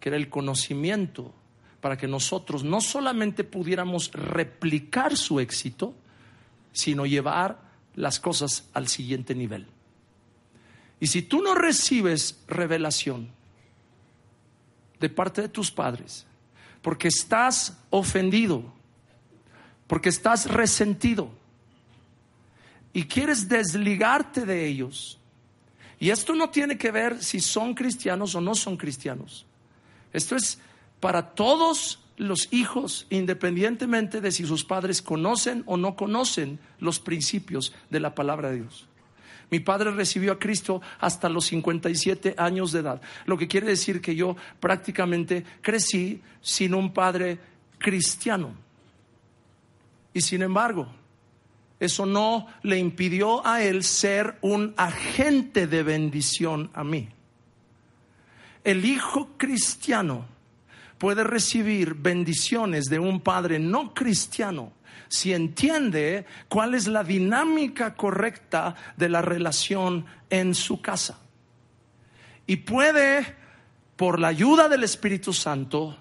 que 0.00 0.08
era 0.08 0.16
el 0.16 0.28
conocimiento 0.28 1.32
para 1.80 1.96
que 1.96 2.08
nosotros 2.08 2.64
no 2.64 2.80
solamente 2.80 3.44
pudiéramos 3.44 4.10
replicar 4.12 5.16
su 5.16 5.38
éxito, 5.38 5.94
sino 6.72 7.06
llevar 7.06 7.60
las 7.94 8.18
cosas 8.18 8.68
al 8.74 8.88
siguiente 8.88 9.34
nivel. 9.34 9.66
Y 10.98 11.06
si 11.06 11.22
tú 11.22 11.42
no 11.42 11.54
recibes 11.54 12.42
revelación 12.48 13.28
de 15.00 15.08
parte 15.08 15.42
de 15.42 15.48
tus 15.48 15.70
padres, 15.70 16.26
porque 16.82 17.08
estás 17.08 17.76
ofendido, 17.90 18.64
porque 19.86 20.08
estás 20.08 20.46
resentido 20.50 21.30
y 22.92 23.04
quieres 23.04 23.48
desligarte 23.48 24.46
de 24.46 24.66
ellos, 24.66 25.18
y 25.98 26.10
esto 26.10 26.34
no 26.34 26.50
tiene 26.50 26.76
que 26.76 26.90
ver 26.90 27.22
si 27.22 27.40
son 27.40 27.74
cristianos 27.74 28.34
o 28.34 28.40
no 28.40 28.54
son 28.54 28.76
cristianos, 28.76 29.46
esto 30.12 30.36
es 30.36 30.58
para 31.00 31.34
todos 31.34 32.00
los 32.16 32.52
hijos, 32.52 33.06
independientemente 33.10 34.20
de 34.20 34.32
si 34.32 34.46
sus 34.46 34.64
padres 34.64 35.02
conocen 35.02 35.62
o 35.66 35.76
no 35.76 35.96
conocen 35.96 36.58
los 36.78 36.98
principios 36.98 37.74
de 37.90 38.00
la 38.00 38.14
palabra 38.14 38.50
de 38.50 38.56
Dios. 38.62 38.86
Mi 39.50 39.60
padre 39.60 39.92
recibió 39.92 40.32
a 40.32 40.38
Cristo 40.38 40.82
hasta 40.98 41.28
los 41.28 41.46
57 41.46 42.34
años 42.36 42.72
de 42.72 42.80
edad, 42.80 43.00
lo 43.26 43.38
que 43.38 43.46
quiere 43.46 43.68
decir 43.68 44.00
que 44.00 44.16
yo 44.16 44.36
prácticamente 44.58 45.44
crecí 45.60 46.20
sin 46.40 46.74
un 46.74 46.92
padre 46.92 47.38
cristiano. 47.78 48.54
Y 50.12 50.20
sin 50.20 50.42
embargo, 50.42 50.88
eso 51.78 52.06
no 52.06 52.46
le 52.62 52.78
impidió 52.78 53.46
a 53.46 53.62
él 53.62 53.84
ser 53.84 54.38
un 54.40 54.74
agente 54.76 55.66
de 55.66 55.82
bendición 55.82 56.70
a 56.74 56.82
mí. 56.82 57.08
El 58.64 58.84
hijo 58.84 59.30
cristiano 59.36 60.26
puede 60.98 61.24
recibir 61.24 61.94
bendiciones 61.94 62.86
de 62.86 62.98
un 62.98 63.20
padre 63.20 63.58
no 63.58 63.94
cristiano 63.94 64.72
si 65.08 65.32
entiende 65.32 66.26
cuál 66.48 66.74
es 66.74 66.86
la 66.86 67.04
dinámica 67.04 67.94
correcta 67.94 68.74
de 68.96 69.08
la 69.08 69.22
relación 69.22 70.04
en 70.30 70.54
su 70.54 70.80
casa. 70.80 71.20
Y 72.46 72.56
puede, 72.56 73.36
por 73.96 74.18
la 74.18 74.28
ayuda 74.28 74.68
del 74.68 74.84
Espíritu 74.84 75.32
Santo, 75.32 75.96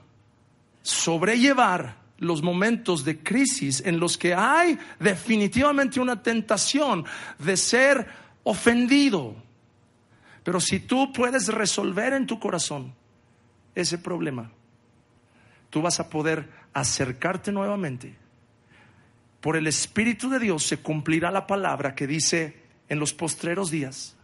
sobrellevar 0.81 1.97
los 2.19 2.41
momentos 2.41 3.03
de 3.03 3.19
crisis 3.19 3.81
en 3.85 3.99
los 3.99 4.17
que 4.17 4.33
hay 4.33 4.77
definitivamente 4.99 5.99
una 5.99 6.21
tentación 6.21 7.05
de 7.39 7.57
ser 7.57 8.07
ofendido. 8.43 9.35
Pero 10.43 10.59
si 10.59 10.79
tú 10.79 11.11
puedes 11.11 11.47
resolver 11.47 12.13
en 12.13 12.27
tu 12.27 12.39
corazón 12.39 12.93
ese 13.73 13.97
problema, 13.97 14.51
tú 15.75 15.81
vas 15.81 15.99
a 15.99 16.09
poder 16.09 16.47
acercarte 16.71 17.51
nuevamente 17.51 18.15
por 19.41 19.57
el 19.57 19.67
Espíritu 19.67 20.29
de 20.29 20.39
Dios 20.39 20.63
se 20.63 20.77
cumplirá 20.77 21.31
la 21.31 21.47
palabra 21.47 21.95
que 21.95 22.07
dice 22.07 22.63
en 22.87 22.97
los 22.97 23.13
postreros 23.13 23.71
días. 23.71 24.15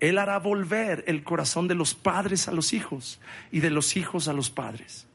Él 0.00 0.18
hará 0.18 0.38
volver 0.38 1.02
el 1.06 1.24
corazón 1.24 1.66
de 1.66 1.74
los 1.74 1.94
padres 1.94 2.46
a 2.46 2.52
los 2.52 2.74
hijos 2.74 3.20
y 3.50 3.60
de 3.60 3.70
los 3.70 3.96
hijos 3.96 4.28
a 4.28 4.34
los 4.34 4.50
padres. 4.50 5.06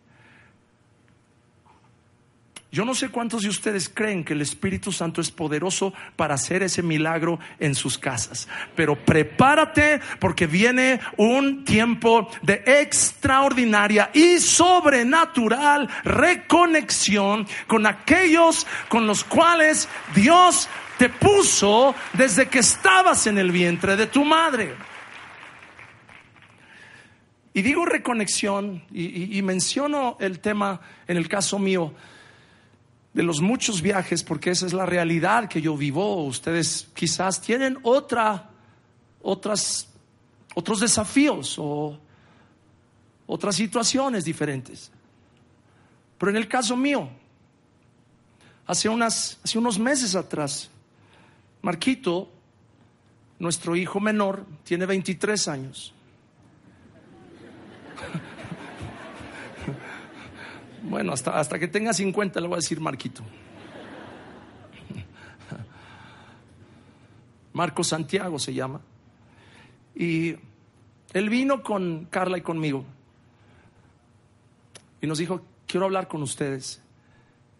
Yo 2.70 2.84
no 2.84 2.94
sé 2.94 3.10
cuántos 3.10 3.44
de 3.44 3.50
ustedes 3.50 3.88
creen 3.88 4.26
que 4.26 4.34
el 4.34 4.42
Espíritu 4.42 4.92
Santo 4.92 5.22
es 5.22 5.32
poderoso 5.32 5.94
para 6.18 6.36
hacer 6.36 6.64
ese 6.64 6.84
milagro 6.84 7.40
en 7.60 7.74
sus 7.74 7.98
casas, 7.98 8.50
pero 8.76 8.96
prepárate 8.96 10.02
porque 10.20 10.48
viene 10.48 11.00
un 11.16 11.64
tiempo 11.64 12.30
de 12.42 12.62
extraordinaria 12.66 14.12
y 14.14 14.40
sobrenatural 14.40 15.88
reconexión 16.04 17.48
con 17.68 17.86
aquellos 17.86 18.68
con 18.90 19.08
los 19.08 19.24
cuales 19.24 19.88
Dios 20.14 20.68
te 20.98 21.08
puso 21.08 21.96
desde 22.14 22.48
que 22.48 22.60
estabas 22.60 23.28
en 23.28 23.38
el 23.38 23.52
vientre 23.52 23.96
de 23.96 24.08
tu 24.08 24.26
madre. 24.26 24.76
Y 27.54 27.62
digo 27.62 27.86
reconexión 27.86 28.84
y, 28.92 29.42
menciono 29.42 30.18
el 30.20 30.40
tema 30.42 30.80
en 31.08 31.18
el 31.18 31.28
caso 31.28 31.58
mío 31.58 31.94
de 33.18 33.24
los 33.24 33.42
muchos 33.42 33.82
viajes 33.82 34.22
porque 34.24 34.52
esa 34.52 34.68
es 34.68 34.74
la 34.74 34.86
realidad 34.86 35.50
que 35.50 35.60
yo 35.60 35.76
vivo. 35.76 36.24
Ustedes 36.24 36.88
quizás 36.94 37.42
tienen 37.42 37.80
otra, 37.82 38.52
otras, 39.24 39.88
otros 40.54 40.82
desafíos 40.82 41.56
o 41.58 41.98
otras 43.26 43.56
situaciones 43.56 44.24
diferentes. 44.24 44.92
Pero 46.20 46.30
en 46.30 46.38
el 46.38 46.48
caso 46.48 46.78
mío, 46.78 47.10
hace, 48.68 48.88
hace 48.88 49.58
unos 49.58 49.80
meses 49.80 50.14
atrás, 50.14 50.70
Marquito, 51.64 52.30
nuestro 53.40 53.76
hijo 53.76 54.00
menor, 54.00 54.46
tiene 54.64 54.86
23 54.86 55.48
años. 55.48 55.92
Bueno, 60.88 61.12
hasta, 61.12 61.38
hasta 61.38 61.60
que 61.60 61.68
tenga 61.68 61.94
50 61.94 62.40
le 62.40 62.48
voy 62.48 62.56
a 62.56 62.58
decir 62.58 62.80
Marquito. 62.80 63.22
Marco 67.54 67.84
Santiago 67.84 68.40
se 68.40 68.54
llama. 68.54 68.80
Y 69.96 70.36
él 71.14 71.30
vino 71.30 71.62
con 71.62 72.06
Carla 72.06 72.38
y 72.38 72.42
conmigo. 72.42 72.86
Y 75.02 75.08
nos 75.08 75.18
dijo, 75.18 75.42
quiero 75.66 75.86
hablar 75.86 76.08
con 76.08 76.22
ustedes. 76.22 76.82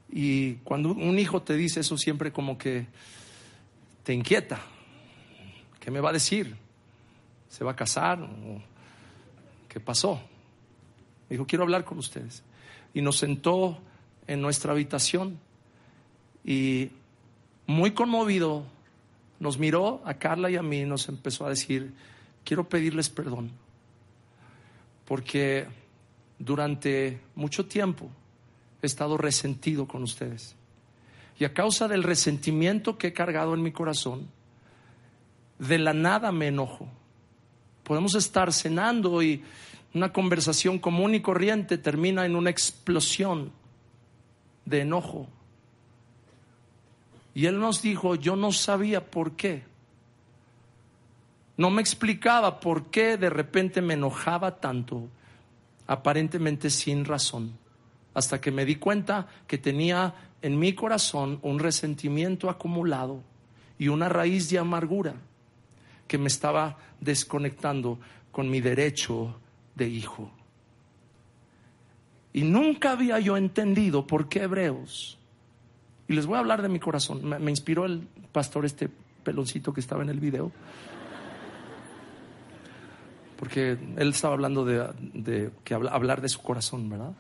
Y 0.10 0.54
cuando 0.58 0.92
un 0.92 1.20
hijo 1.20 1.42
te 1.42 1.56
dice 1.56 1.82
eso, 1.82 1.98
siempre 1.98 2.32
como 2.32 2.58
que 2.58 2.88
te 4.04 4.14
inquieta. 4.14 4.62
¿Qué 5.82 5.92
me 5.92 6.00
va 6.00 6.12
a 6.12 6.14
decir? 6.14 6.56
¿Se 7.50 7.66
va 7.66 7.72
a 7.72 7.76
casar? 7.76 8.26
¿Qué 9.68 9.80
pasó? 9.80 10.22
dijo, 11.30 11.46
quiero 11.46 11.66
hablar 11.66 11.84
con 11.84 11.98
ustedes. 11.98 12.42
Y 12.98 13.02
nos 13.04 13.18
sentó 13.18 13.78
en 14.26 14.42
nuestra 14.42 14.72
habitación 14.72 15.38
y 16.44 16.90
muy 17.68 17.92
conmovido 17.92 18.64
nos 19.40 19.60
miró 19.60 20.02
a 20.04 20.16
Carla 20.16 20.50
y 20.50 20.56
a 20.56 20.64
mí 20.64 20.80
y 20.80 20.86
nos 20.86 21.08
empezó 21.08 21.46
a 21.46 21.50
decir, 21.50 21.94
quiero 22.44 22.68
pedirles 22.68 23.10
perdón, 23.10 23.52
porque 25.06 25.68
durante 26.40 27.22
mucho 27.36 27.68
tiempo 27.68 28.10
he 28.82 28.88
estado 28.88 29.16
resentido 29.16 29.88
con 29.88 30.02
ustedes. 30.02 30.56
Y 31.38 31.46
a 31.46 31.54
causa 31.54 31.88
del 31.88 32.02
resentimiento 32.02 32.98
que 32.98 33.10
he 33.10 33.14
cargado 33.14 33.54
en 33.54 33.62
mi 33.62 33.72
corazón, 33.72 34.28
de 35.60 35.78
la 35.78 35.94
nada 35.94 36.32
me 36.32 36.48
enojo. 36.48 36.88
Podemos 37.84 38.16
estar 38.16 38.52
cenando 38.52 39.22
y 39.22 39.44
una 39.94 40.14
conversación 40.14 40.80
común 40.80 41.16
y 41.16 41.22
corriente 41.22 41.78
termina 41.78 42.26
en 42.26 42.36
una 42.36 42.50
explosión 42.50 43.52
de 44.66 44.82
enojo. 44.82 45.28
Y 47.34 47.46
él 47.46 47.60
nos 47.60 47.82
dijo, 47.82 48.16
yo 48.16 48.36
no 48.36 48.52
sabía 48.52 49.06
por 49.06 49.36
qué. 49.36 49.64
No 51.56 51.70
me 51.70 51.82
explicaba 51.82 52.60
por 52.60 52.86
qué 52.86 53.18
de 53.18 53.30
repente 53.30 53.82
me 53.82 53.96
enojaba 53.96 54.60
tanto 54.60 55.08
aparentemente 55.88 56.70
sin 56.70 57.06
razón, 57.06 57.58
hasta 58.14 58.42
que 58.42 58.52
me 58.52 58.66
di 58.66 58.76
cuenta 58.76 59.28
que 59.48 59.58
tenía 59.58 60.14
en 60.42 60.60
mi 60.60 60.74
corazón 60.74 61.40
un 61.42 61.60
resentimiento 61.60 62.50
acumulado 62.50 63.24
y 63.80 63.88
una 63.88 64.10
raíz 64.10 64.50
de 64.50 64.60
amargura 64.60 65.16
que 66.08 66.18
me 66.18 66.28
estaba 66.28 66.78
desconectando 67.00 68.00
con 68.32 68.50
mi 68.50 68.62
derecho 68.62 69.40
de 69.78 69.88
hijo. 69.88 70.32
Y 72.34 72.44
nunca 72.44 72.92
había 72.92 73.20
yo 73.20 73.38
entendido 73.38 74.06
por 74.06 74.28
qué 74.28 74.44
hebreos. 74.44 75.18
Y 76.08 76.14
les 76.14 76.26
voy 76.26 76.36
a 76.36 76.40
hablar 76.40 76.62
de 76.62 76.70
mi 76.70 76.80
corazón. 76.80 77.24
Me, 77.24 77.52
inspiró 77.52 77.86
el 77.86 78.08
pastor 78.32 78.66
este 78.66 78.90
peloncito 79.24 79.74
que 79.74 79.80
estaba 79.80 80.04
en 80.04 80.10
el 80.10 80.20
video 80.20 80.52
porque 83.38 83.78
él 83.98 84.10
estaba 84.10 84.34
hablando 84.34 84.66
de, 84.66 85.52
que 85.64 85.74
hablar 85.74 86.22
de 86.22 86.30
su 86.30 86.42
corazón, 86.42 86.90
¿verdad? 86.90 87.14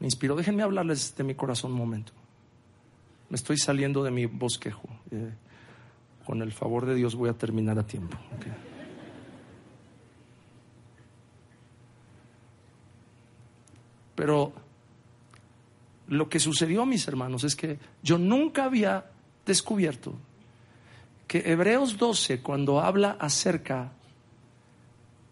Me 0.00 0.06
inspiró. 0.06 0.34
Déjenme 0.34 0.62
hablarles 0.62 1.14
de 1.14 1.22
mi 1.22 1.34
corazón 1.34 1.72
un 1.72 1.78
momento. 1.78 2.12
Me 3.28 3.36
estoy 3.36 3.58
saliendo 3.58 4.02
de 4.02 4.10
mi 4.10 4.26
bosquejo. 4.26 4.88
Eh, 5.10 5.32
con 6.24 6.40
el 6.40 6.52
favor 6.52 6.86
de 6.86 6.94
Dios 6.94 7.14
voy 7.14 7.28
a 7.28 7.34
terminar 7.34 7.78
a 7.78 7.86
tiempo. 7.86 8.16
Pero 14.14 14.52
lo 16.08 16.28
que 16.28 16.38
sucedió, 16.38 16.84
mis 16.84 17.06
hermanos, 17.08 17.44
es 17.44 17.56
que 17.56 17.78
yo 18.02 18.18
nunca 18.18 18.64
había 18.64 19.06
descubierto 19.46 20.14
que 21.26 21.50
Hebreos 21.50 21.96
12, 21.96 22.42
cuando 22.42 22.80
habla 22.80 23.16
acerca 23.18 23.92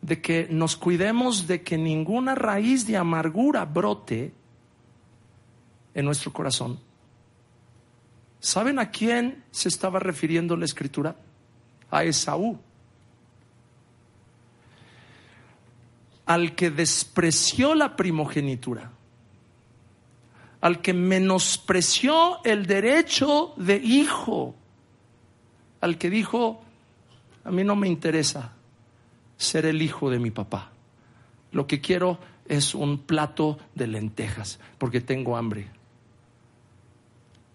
de 0.00 0.22
que 0.22 0.48
nos 0.50 0.76
cuidemos 0.76 1.46
de 1.46 1.62
que 1.62 1.76
ninguna 1.76 2.34
raíz 2.34 2.86
de 2.86 2.96
amargura 2.96 3.64
brote 3.66 4.32
en 5.94 6.04
nuestro 6.04 6.32
corazón. 6.32 6.80
¿Saben 8.38 8.78
a 8.78 8.90
quién 8.90 9.44
se 9.50 9.68
estaba 9.68 9.98
refiriendo 9.98 10.56
la 10.56 10.64
escritura? 10.64 11.16
A 11.90 12.04
Esaú. 12.04 12.58
Al 16.30 16.54
que 16.54 16.70
despreció 16.70 17.74
la 17.74 17.96
primogenitura. 17.96 18.92
Al 20.60 20.80
que 20.80 20.94
menospreció 20.94 22.38
el 22.44 22.66
derecho 22.66 23.52
de 23.56 23.74
hijo. 23.78 24.54
Al 25.80 25.98
que 25.98 26.08
dijo, 26.08 26.62
a 27.42 27.50
mí 27.50 27.64
no 27.64 27.74
me 27.74 27.88
interesa 27.88 28.52
ser 29.36 29.66
el 29.66 29.82
hijo 29.82 30.08
de 30.08 30.20
mi 30.20 30.30
papá. 30.30 30.70
Lo 31.50 31.66
que 31.66 31.80
quiero 31.80 32.20
es 32.46 32.76
un 32.76 32.98
plato 32.98 33.58
de 33.74 33.88
lentejas 33.88 34.60
porque 34.78 35.00
tengo 35.00 35.36
hambre. 35.36 35.68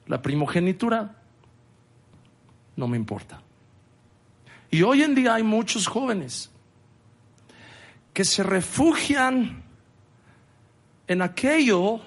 La 0.08 0.22
primogenitura 0.22 1.16
no 2.76 2.90
me 2.90 2.98
importa. 2.98 3.42
Y 4.70 4.82
hoy 4.82 5.02
en 5.02 5.16
día 5.16 5.36
hay 5.36 5.44
muchos 5.44 5.88
jóvenes 5.88 6.52
que 8.16 8.24
se 8.24 8.44
refugian 8.44 9.62
en 11.06 11.22
aquello 11.22 12.00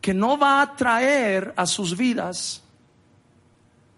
que 0.00 0.12
no 0.12 0.36
va 0.36 0.60
a 0.60 0.74
traer 0.74 1.54
a 1.56 1.64
sus 1.64 1.96
vidas 1.96 2.64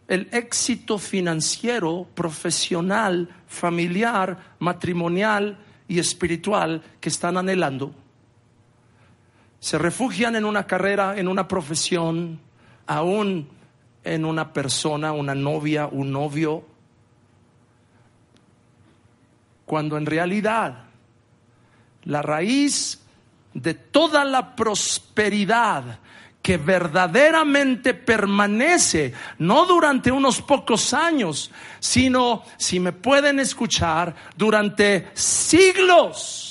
el 0.06 0.28
éxito 0.32 0.98
financiero, 0.98 2.06
profesional, 2.14 3.30
familiar, 3.46 4.56
matrimonial 4.58 5.56
y 5.88 5.98
espiritual 5.98 6.82
que 7.00 7.08
están 7.08 7.38
anhelando. 7.38 7.94
Se 9.60 9.78
refugian 9.78 10.36
en 10.36 10.44
una 10.44 10.66
carrera, 10.66 11.18
en 11.18 11.26
una 11.26 11.48
profesión, 11.48 12.38
aún 12.86 13.48
en 14.04 14.26
una 14.26 14.52
persona, 14.52 15.12
una 15.12 15.34
novia, 15.34 15.86
un 15.86 16.12
novio, 16.12 16.66
cuando 19.70 19.96
en 19.96 20.04
realidad 20.04 20.86
la 22.02 22.22
raíz 22.22 22.98
de 23.54 23.74
toda 23.74 24.24
la 24.24 24.56
prosperidad 24.56 26.00
que 26.42 26.56
verdaderamente 26.56 27.94
permanece, 27.94 29.14
no 29.38 29.66
durante 29.66 30.10
unos 30.10 30.42
pocos 30.42 30.92
años, 30.92 31.52
sino, 31.78 32.42
si 32.56 32.80
me 32.80 32.90
pueden 32.90 33.38
escuchar, 33.38 34.12
durante 34.36 35.08
siglos 35.14 36.49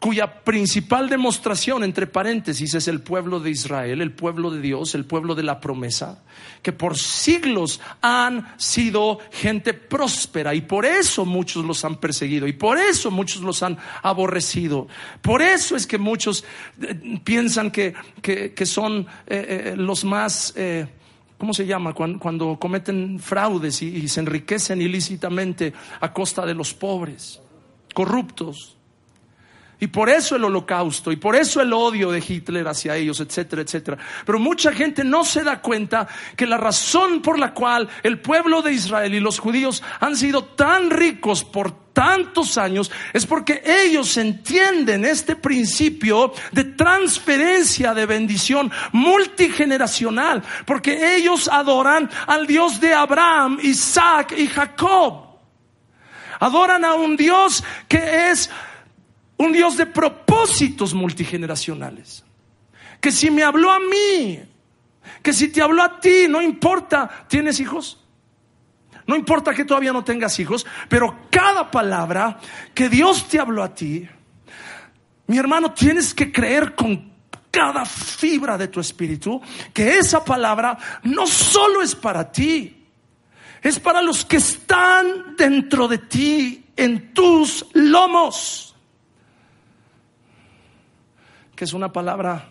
cuya 0.00 0.42
principal 0.42 1.10
demostración, 1.10 1.84
entre 1.84 2.06
paréntesis, 2.06 2.72
es 2.72 2.88
el 2.88 3.02
pueblo 3.02 3.38
de 3.38 3.50
Israel, 3.50 4.00
el 4.00 4.12
pueblo 4.12 4.50
de 4.50 4.62
Dios, 4.62 4.94
el 4.94 5.04
pueblo 5.04 5.34
de 5.34 5.42
la 5.42 5.60
promesa, 5.60 6.22
que 6.62 6.72
por 6.72 6.96
siglos 6.96 7.82
han 8.00 8.54
sido 8.56 9.18
gente 9.30 9.74
próspera 9.74 10.54
y 10.54 10.62
por 10.62 10.86
eso 10.86 11.26
muchos 11.26 11.66
los 11.66 11.84
han 11.84 11.96
perseguido 11.96 12.48
y 12.48 12.54
por 12.54 12.78
eso 12.78 13.10
muchos 13.10 13.42
los 13.42 13.62
han 13.62 13.76
aborrecido. 14.02 14.88
Por 15.20 15.42
eso 15.42 15.76
es 15.76 15.86
que 15.86 15.98
muchos 15.98 16.44
eh, 16.80 17.20
piensan 17.22 17.70
que, 17.70 17.94
son 18.64 19.06
eh, 19.26 19.72
eh, 19.72 19.74
los 19.76 20.02
más... 20.04 20.54
¿Cómo 21.36 21.54
se 21.54 21.64
llama? 21.64 21.94
Cuando, 21.94 22.58
cometen 22.58 23.18
fraudes 23.18 23.80
y 23.80 24.06
se 24.08 24.20
enriquecen 24.20 24.82
ilícitamente 24.82 25.72
a 25.98 26.12
costa 26.12 26.44
de 26.44 26.52
los 26.52 26.74
pobres, 26.74 27.40
corruptos. 27.94 28.76
Y 29.80 29.86
por 29.86 30.10
eso 30.10 30.36
el 30.36 30.44
holocausto, 30.44 31.10
y 31.10 31.16
por 31.16 31.34
eso 31.34 31.62
el 31.62 31.72
odio 31.72 32.10
de 32.10 32.22
Hitler 32.26 32.68
hacia 32.68 32.96
ellos, 32.96 33.18
etcétera, 33.20 33.62
etcétera. 33.62 33.96
Pero 34.26 34.38
mucha 34.38 34.72
gente 34.72 35.02
no 35.02 35.24
se 35.24 35.42
da 35.42 35.62
cuenta 35.62 36.06
que 36.36 36.46
la 36.46 36.58
razón 36.58 37.22
por 37.22 37.38
la 37.38 37.54
cual 37.54 37.88
el 38.02 38.20
pueblo 38.20 38.60
de 38.60 38.72
Israel 38.72 39.14
y 39.14 39.20
los 39.20 39.38
judíos 39.38 39.82
han 40.00 40.16
sido 40.16 40.44
tan 40.44 40.90
ricos 40.90 41.44
por 41.44 41.90
tantos 41.94 42.58
años 42.58 42.90
es 43.12 43.26
porque 43.26 43.62
ellos 43.64 44.16
entienden 44.16 45.04
este 45.04 45.34
principio 45.36 46.32
de 46.52 46.64
transferencia 46.64 47.94
de 47.94 48.06
bendición 48.06 48.70
multigeneracional, 48.92 50.42
porque 50.66 51.16
ellos 51.16 51.48
adoran 51.48 52.10
al 52.26 52.46
Dios 52.46 52.80
de 52.80 52.92
Abraham, 52.92 53.58
Isaac 53.62 54.34
y 54.36 54.46
Jacob. 54.46 55.30
Adoran 56.38 56.84
a 56.84 56.94
un 56.94 57.16
Dios 57.16 57.62
que 57.86 58.30
es 58.30 58.50
un 59.40 59.52
Dios 59.52 59.78
de 59.78 59.86
propósitos 59.86 60.92
multigeneracionales. 60.92 62.22
Que 63.00 63.10
si 63.10 63.30
me 63.30 63.42
habló 63.42 63.70
a 63.70 63.78
mí, 63.78 64.38
que 65.22 65.32
si 65.32 65.48
te 65.48 65.62
habló 65.62 65.82
a 65.82 65.98
ti, 65.98 66.26
no 66.28 66.42
importa, 66.42 67.24
¿tienes 67.26 67.58
hijos? 67.58 68.04
No 69.06 69.16
importa 69.16 69.54
que 69.54 69.64
todavía 69.64 69.94
no 69.94 70.04
tengas 70.04 70.38
hijos, 70.38 70.66
pero 70.90 71.20
cada 71.30 71.70
palabra 71.70 72.38
que 72.74 72.90
Dios 72.90 73.28
te 73.28 73.40
habló 73.40 73.62
a 73.62 73.74
ti, 73.74 74.06
mi 75.26 75.38
hermano, 75.38 75.72
tienes 75.72 76.12
que 76.12 76.30
creer 76.30 76.74
con 76.74 77.10
cada 77.50 77.86
fibra 77.86 78.58
de 78.58 78.68
tu 78.68 78.78
espíritu 78.78 79.40
que 79.72 79.96
esa 79.96 80.22
palabra 80.22 80.76
no 81.04 81.26
solo 81.26 81.80
es 81.80 81.94
para 81.94 82.30
ti, 82.30 82.84
es 83.62 83.80
para 83.80 84.02
los 84.02 84.22
que 84.22 84.36
están 84.36 85.34
dentro 85.34 85.88
de 85.88 85.96
ti, 85.96 86.66
en 86.76 87.14
tus 87.14 87.64
lomos 87.72 88.69
que 91.60 91.66
es 91.66 91.74
una 91.74 91.92
palabra 91.92 92.48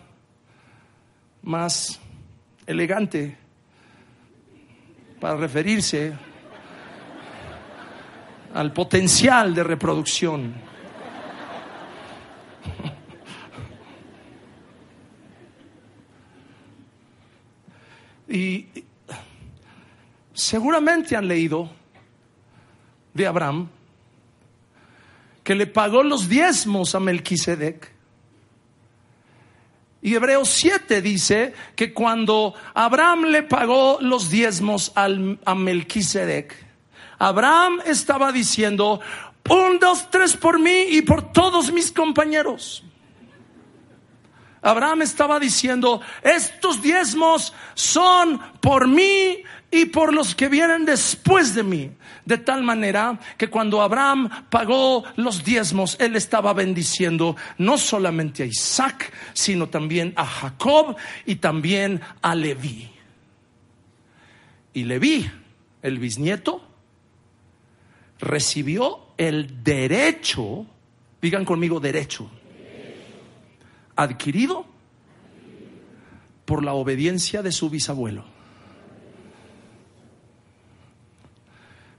más 1.42 1.98
elegante 2.64 3.36
para 5.18 5.34
referirse 5.34 6.12
al 8.54 8.72
potencial 8.72 9.52
de 9.52 9.64
reproducción. 9.64 10.54
Y 18.28 18.68
seguramente 20.32 21.16
han 21.16 21.26
leído 21.26 21.68
de 23.12 23.26
Abraham 23.26 23.68
que 25.42 25.56
le 25.56 25.66
pagó 25.66 26.04
los 26.04 26.28
diezmos 26.28 26.94
a 26.94 27.00
Melquisedec 27.00 27.98
y 30.02 30.14
Hebreos 30.14 30.48
7 30.48 31.02
dice 31.02 31.52
que 31.76 31.92
cuando 31.92 32.54
Abraham 32.74 33.26
le 33.26 33.42
pagó 33.42 33.98
los 34.00 34.30
diezmos 34.30 34.92
al, 34.94 35.38
a 35.44 35.54
Melquisedec, 35.54 36.54
Abraham 37.18 37.80
estaba 37.84 38.32
diciendo, 38.32 39.00
un, 39.50 39.78
dos, 39.78 40.10
tres 40.10 40.36
por 40.36 40.58
mí 40.58 40.84
y 40.90 41.02
por 41.02 41.32
todos 41.32 41.70
mis 41.72 41.92
compañeros. 41.92 42.82
Abraham 44.62 45.02
estaba 45.02 45.40
diciendo, 45.40 46.00
estos 46.22 46.82
diezmos 46.82 47.54
son 47.74 48.40
por 48.60 48.86
mí 48.86 49.42
y 49.70 49.86
por 49.86 50.12
los 50.12 50.34
que 50.34 50.48
vienen 50.48 50.84
después 50.84 51.54
de 51.54 51.62
mí. 51.62 51.90
De 52.26 52.38
tal 52.38 52.62
manera 52.62 53.18
que 53.38 53.48
cuando 53.48 53.80
Abraham 53.80 54.28
pagó 54.50 55.04
los 55.16 55.42
diezmos, 55.44 55.96
él 55.98 56.16
estaba 56.16 56.52
bendiciendo 56.52 57.36
no 57.58 57.78
solamente 57.78 58.42
a 58.42 58.46
Isaac, 58.46 59.12
sino 59.32 59.68
también 59.68 60.12
a 60.16 60.26
Jacob 60.26 60.96
y 61.24 61.36
también 61.36 62.00
a 62.20 62.34
Leví. 62.34 62.90
Y 64.74 64.84
Leví, 64.84 65.30
el 65.82 65.98
bisnieto, 65.98 66.62
recibió 68.18 69.00
el 69.16 69.64
derecho, 69.64 70.66
digan 71.22 71.44
conmigo 71.44 71.80
derecho, 71.80 72.30
adquirido 73.96 74.66
por 76.44 76.64
la 76.64 76.74
obediencia 76.74 77.42
de 77.42 77.52
su 77.52 77.70
bisabuelo. 77.70 78.24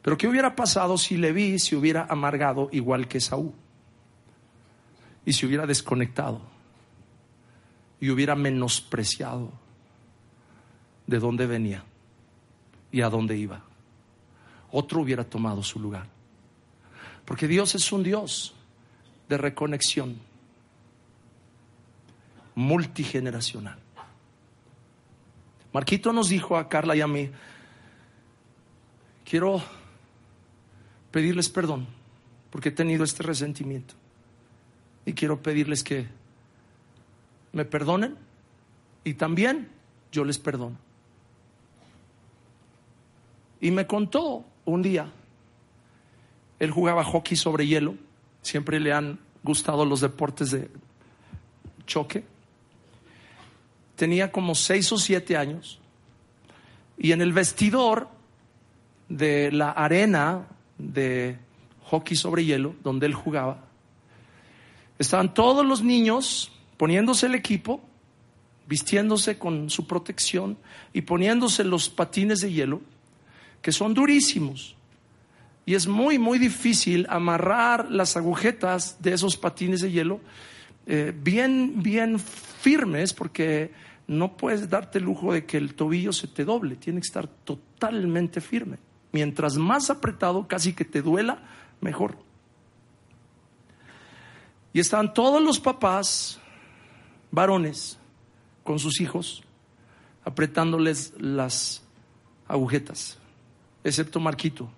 Pero 0.01 0.17
¿qué 0.17 0.27
hubiera 0.27 0.55
pasado 0.55 0.97
si 0.97 1.17
Leví 1.17 1.59
se 1.59 1.75
hubiera 1.75 2.05
amargado 2.09 2.69
igual 2.71 3.07
que 3.07 3.19
Saúl? 3.19 3.53
Y 5.25 5.33
se 5.33 5.45
hubiera 5.45 5.67
desconectado 5.67 6.41
y 7.99 8.09
hubiera 8.09 8.35
menospreciado 8.35 9.51
de 11.05 11.19
dónde 11.19 11.45
venía 11.45 11.83
y 12.91 13.01
a 13.01 13.09
dónde 13.09 13.37
iba. 13.37 13.63
Otro 14.71 15.01
hubiera 15.01 15.23
tomado 15.23 15.61
su 15.61 15.79
lugar. 15.79 16.07
Porque 17.25 17.47
Dios 17.47 17.75
es 17.75 17.91
un 17.91 18.03
Dios 18.03 18.55
de 19.29 19.37
reconexión 19.37 20.30
multigeneracional. 22.55 23.79
Marquito 25.73 26.11
nos 26.11 26.29
dijo 26.29 26.57
a 26.57 26.67
Carla 26.67 26.95
y 26.95 27.01
a 27.01 27.07
mí, 27.07 27.29
quiero 29.23 29.61
pedirles 31.11 31.49
perdón 31.49 31.87
porque 32.51 32.69
he 32.69 32.71
tenido 32.73 33.03
este 33.03 33.23
resentimiento. 33.23 33.95
Y 35.05 35.13
quiero 35.13 35.41
pedirles 35.41 35.83
que 35.83 36.07
me 37.53 37.65
perdonen 37.65 38.17
y 39.03 39.15
también 39.15 39.69
yo 40.11 40.23
les 40.25 40.37
perdono. 40.37 40.77
Y 43.59 43.71
me 43.71 43.87
contó 43.87 44.45
un 44.65 44.81
día, 44.81 45.11
él 46.59 46.71
jugaba 46.71 47.03
hockey 47.03 47.37
sobre 47.37 47.65
hielo, 47.65 47.95
siempre 48.41 48.79
le 48.79 48.93
han 48.93 49.19
gustado 49.43 49.85
los 49.85 50.01
deportes 50.01 50.51
de 50.51 50.69
choque. 51.85 52.23
Tenía 54.01 54.31
como 54.31 54.55
seis 54.55 54.91
o 54.91 54.97
siete 54.97 55.37
años 55.37 55.77
y 56.97 57.11
en 57.11 57.21
el 57.21 57.33
vestidor 57.33 58.09
de 59.09 59.51
la 59.51 59.69
arena 59.69 60.47
de 60.79 61.37
hockey 61.83 62.17
sobre 62.17 62.43
hielo, 62.43 62.73
donde 62.83 63.05
él 63.05 63.13
jugaba, 63.13 63.63
estaban 64.97 65.35
todos 65.35 65.63
los 65.63 65.83
niños 65.83 66.51
poniéndose 66.77 67.27
el 67.27 67.35
equipo, 67.35 67.79
vistiéndose 68.65 69.37
con 69.37 69.69
su 69.69 69.85
protección 69.85 70.57
y 70.93 71.01
poniéndose 71.01 71.63
los 71.63 71.87
patines 71.87 72.39
de 72.39 72.51
hielo, 72.51 72.81
que 73.61 73.71
son 73.71 73.93
durísimos. 73.93 74.75
Y 75.63 75.75
es 75.75 75.85
muy, 75.85 76.17
muy 76.17 76.39
difícil 76.39 77.05
amarrar 77.07 77.91
las 77.91 78.17
agujetas 78.17 78.97
de 78.99 79.13
esos 79.13 79.37
patines 79.37 79.81
de 79.81 79.91
hielo 79.91 80.21
eh, 80.87 81.13
bien, 81.15 81.83
bien 81.83 82.17
firmes, 82.19 83.13
porque 83.13 83.90
no 84.11 84.35
puedes 84.35 84.69
darte 84.69 84.97
el 84.97 85.05
lujo 85.05 85.31
de 85.31 85.45
que 85.45 85.55
el 85.55 85.73
tobillo 85.73 86.11
se 86.11 86.27
te 86.27 86.43
doble, 86.43 86.75
tiene 86.75 86.99
que 86.99 87.07
estar 87.07 87.27
totalmente 87.27 88.41
firme. 88.41 88.77
Mientras 89.13 89.55
más 89.55 89.89
apretado, 89.89 90.49
casi 90.49 90.73
que 90.73 90.83
te 90.83 91.01
duela, 91.01 91.41
mejor. 91.79 92.17
Y 94.73 94.81
están 94.81 95.13
todos 95.13 95.41
los 95.41 95.61
papás, 95.61 96.41
varones, 97.31 97.97
con 98.65 98.79
sus 98.79 98.99
hijos, 98.99 99.43
apretándoles 100.25 101.13
las 101.17 101.81
agujetas, 102.49 103.17
excepto 103.81 104.19
Marquito, 104.19 104.69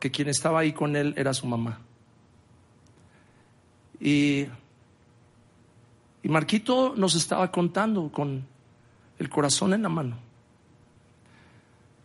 que 0.00 0.10
quien 0.10 0.28
estaba 0.28 0.60
ahí 0.60 0.72
con 0.72 0.96
él 0.96 1.12
era 1.18 1.34
su 1.34 1.46
mamá. 1.46 1.78
Y, 4.00 4.46
y 6.24 6.28
Marquito 6.30 6.94
nos 6.96 7.14
estaba 7.14 7.52
contando 7.52 8.10
con 8.10 8.46
el 9.18 9.28
corazón 9.28 9.74
en 9.74 9.82
la 9.82 9.90
mano, 9.90 10.16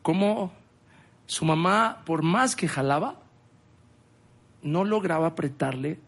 cómo 0.02 0.52
su 1.26 1.46
mamá, 1.46 2.04
por 2.06 2.22
más 2.22 2.54
que 2.54 2.68
jalaba, 2.68 3.16
no 4.62 4.84
lograba 4.84 5.28
apretarle 5.28 6.02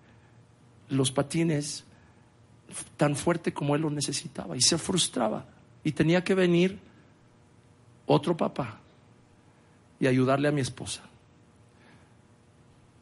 los 0.89 1.09
patines 1.09 1.85
tan 2.97 3.15
fuerte 3.15 3.53
como 3.53 3.75
él 3.75 3.83
lo 3.83 3.89
necesitaba 3.89 4.57
y 4.57 4.61
se 4.61 4.77
frustraba 4.77 5.45
y 5.81 5.93
tenía 5.93 6.21
que 6.21 6.35
venir 6.35 6.79
otro 8.05 8.35
papá 8.35 8.79
y 10.01 10.07
ayudarle 10.07 10.49
a 10.49 10.51
mi 10.51 10.59
esposa. 10.59 11.03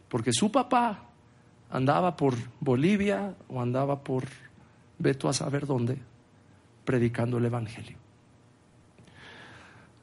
Porque 0.08 0.34
su 0.34 0.52
papá 0.52 1.00
andaba 1.72 2.15
por 2.15 2.36
Bolivia 2.60 3.34
o 3.48 3.60
andaba 3.60 4.04
por 4.04 4.26
Veto 5.00 5.30
a 5.30 5.34
saber 5.34 5.66
dónde 5.66 5.98
predicando 6.86 7.38
el 7.38 7.46
Evangelio. 7.46 7.98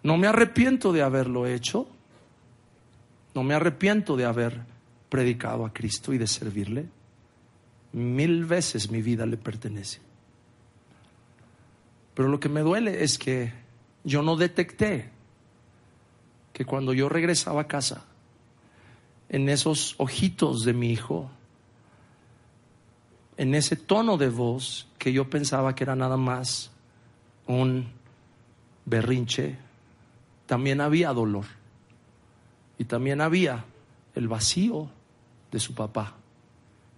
No 0.03 0.17
me 0.17 0.27
arrepiento 0.27 0.93
de 0.93 1.03
haberlo 1.03 1.47
hecho, 1.47 1.89
no 3.35 3.43
me 3.43 3.55
arrepiento 3.55 4.17
de 4.17 4.25
haber 4.25 4.61
predicado 5.09 5.67
a 5.67 5.73
Cristo 5.73 6.13
y 6.13 6.19
de 6.19 6.27
servirle. 6.27 6.87
Mil 7.93 8.45
veces 8.45 8.91
mi 8.91 9.03
vida 9.03 9.27
le 9.27 9.37
pertenece. 9.37 10.01
Pero 12.15 12.29
lo 12.29 12.41
que 12.41 12.49
me 12.49 12.61
duele 12.61 13.03
es 13.05 13.19
que 13.19 13.53
yo 14.05 14.23
no 14.23 14.37
detecté 14.37 15.11
que 16.53 16.65
cuando 16.65 16.95
yo 16.95 17.09
regresaba 17.09 17.63
a 17.63 17.67
casa, 17.67 18.05
en 19.29 19.49
esos 19.49 19.95
ojitos 19.99 20.65
de 20.65 20.73
mi 20.73 20.93
hijo, 20.93 21.31
en 23.37 23.55
ese 23.55 23.77
tono 23.77 24.17
de 24.17 24.29
voz 24.29 24.89
que 24.99 25.13
yo 25.13 25.29
pensaba 25.29 25.75
que 25.75 25.85
era 25.85 25.95
nada 25.95 26.17
más 26.17 26.71
un 27.47 27.89
berrinche, 28.85 29.57
también 30.47 30.81
había 30.81 31.13
dolor 31.13 31.45
y 32.79 32.85
también 32.85 33.21
había 33.21 33.65
el 34.15 34.29
vacío 34.29 34.89
de 35.51 35.61
su 35.61 35.75
papá. 35.75 36.15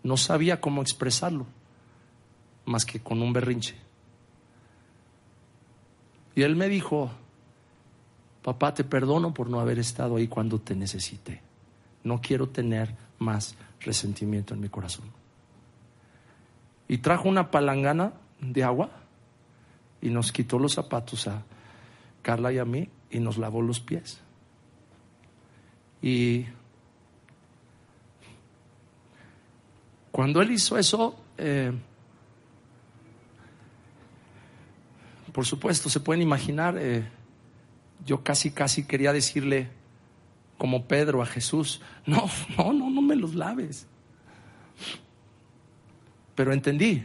No 0.02 0.16
sabía 0.16 0.60
cómo 0.60 0.82
expresarlo 0.82 1.46
más 2.66 2.84
que 2.84 3.00
con 3.00 3.22
un 3.22 3.32
berrinche. 3.32 3.74
Y 6.34 6.42
él 6.42 6.54
me 6.54 6.68
dijo, 6.68 7.10
papá, 8.42 8.74
te 8.74 8.84
perdono 8.84 9.34
por 9.34 9.50
no 9.50 9.58
haber 9.58 9.78
estado 9.78 10.16
ahí 10.16 10.28
cuando 10.28 10.60
te 10.60 10.76
necesité. 10.76 11.40
No 12.04 12.20
quiero 12.20 12.48
tener 12.48 12.94
más 13.18 13.56
resentimiento 13.80 14.54
en 14.54 14.60
mi 14.60 14.68
corazón. 14.68 15.17
Y 16.88 16.98
trajo 16.98 17.28
una 17.28 17.50
palangana 17.50 18.14
de 18.40 18.64
agua 18.64 18.90
y 20.00 20.10
nos 20.10 20.32
quitó 20.32 20.58
los 20.58 20.74
zapatos 20.74 21.28
a 21.28 21.42
Carla 22.22 22.52
y 22.52 22.58
a 22.58 22.64
mí 22.64 22.88
y 23.10 23.20
nos 23.20 23.38
lavó 23.38 23.62
los 23.62 23.80
pies. 23.80 24.20
Y 26.00 26.46
cuando 30.10 30.40
él 30.40 30.50
hizo 30.50 30.78
eso, 30.78 31.16
eh, 31.36 31.72
por 35.32 35.46
supuesto, 35.46 35.88
se 35.88 36.00
pueden 36.00 36.22
imaginar, 36.22 36.76
eh, 36.78 37.08
yo 38.04 38.22
casi, 38.22 38.50
casi 38.50 38.84
quería 38.86 39.12
decirle, 39.12 39.68
como 40.56 40.86
Pedro 40.86 41.22
a 41.22 41.26
Jesús, 41.26 41.80
no, 42.06 42.28
no, 42.56 42.72
no, 42.72 42.90
no 42.90 43.02
me 43.02 43.16
los 43.16 43.34
laves. 43.34 43.86
Pero 46.38 46.52
entendí 46.52 47.04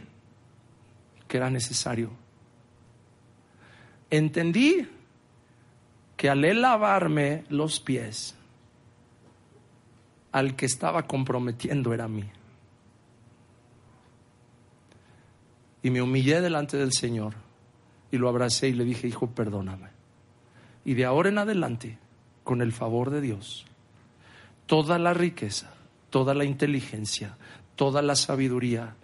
que 1.26 1.38
era 1.38 1.50
necesario. 1.50 2.12
Entendí 4.08 4.86
que 6.16 6.30
al 6.30 6.44
él 6.44 6.62
lavarme 6.62 7.42
los 7.48 7.80
pies, 7.80 8.36
al 10.30 10.54
que 10.54 10.66
estaba 10.66 11.08
comprometiendo 11.08 11.92
era 11.92 12.04
a 12.04 12.08
mí. 12.08 12.22
Y 15.82 15.90
me 15.90 16.00
humillé 16.00 16.40
delante 16.40 16.76
del 16.76 16.92
Señor 16.92 17.34
y 18.12 18.18
lo 18.18 18.28
abracé 18.28 18.68
y 18.68 18.74
le 18.74 18.84
dije, 18.84 19.08
hijo, 19.08 19.30
perdóname. 19.30 19.88
Y 20.84 20.94
de 20.94 21.06
ahora 21.06 21.30
en 21.30 21.38
adelante, 21.38 21.98
con 22.44 22.62
el 22.62 22.70
favor 22.70 23.10
de 23.10 23.20
Dios, 23.20 23.66
toda 24.66 25.00
la 25.00 25.12
riqueza, 25.12 25.74
toda 26.10 26.34
la 26.34 26.44
inteligencia, 26.44 27.36
toda 27.74 28.00
la 28.00 28.14
sabiduría 28.14 28.94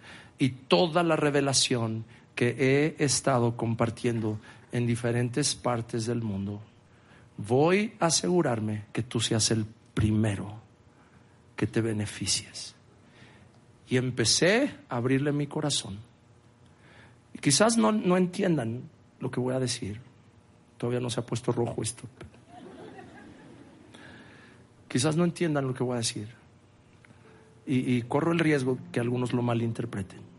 y 0.41 0.49
toda 0.49 1.03
la 1.03 1.15
revelación 1.15 2.03
que 2.33 2.55
he 2.57 3.05
estado 3.05 3.55
compartiendo 3.55 4.39
en 4.71 4.87
diferentes 4.87 5.53
partes 5.53 6.07
del 6.07 6.23
mundo, 6.23 6.59
voy 7.37 7.93
a 7.99 8.07
asegurarme 8.07 8.85
que 8.91 9.03
tú 9.03 9.19
seas 9.19 9.51
el 9.51 9.67
primero 9.93 10.59
que 11.55 11.67
te 11.67 11.79
beneficies. 11.79 12.73
Y 13.87 13.97
empecé 13.97 14.77
a 14.89 14.95
abrirle 14.95 15.31
mi 15.31 15.45
corazón. 15.45 15.99
Y 17.35 17.37
quizás 17.37 17.77
no, 17.77 17.91
no 17.91 18.17
entiendan 18.17 18.89
lo 19.19 19.29
que 19.29 19.39
voy 19.39 19.53
a 19.53 19.59
decir. 19.59 20.01
Todavía 20.79 21.01
no 21.01 21.11
se 21.11 21.19
ha 21.19 21.23
puesto 21.23 21.51
rojo 21.51 21.83
esto. 21.83 22.05
Quizás 24.87 25.15
no 25.15 25.23
entiendan 25.23 25.67
lo 25.67 25.75
que 25.75 25.83
voy 25.83 25.93
a 25.93 25.97
decir. 25.97 26.29
Y, 27.67 27.95
y 27.95 28.01
corro 28.01 28.31
el 28.31 28.39
riesgo 28.39 28.79
que 28.91 28.99
algunos 28.99 29.33
lo 29.33 29.43
malinterpreten. 29.43 30.30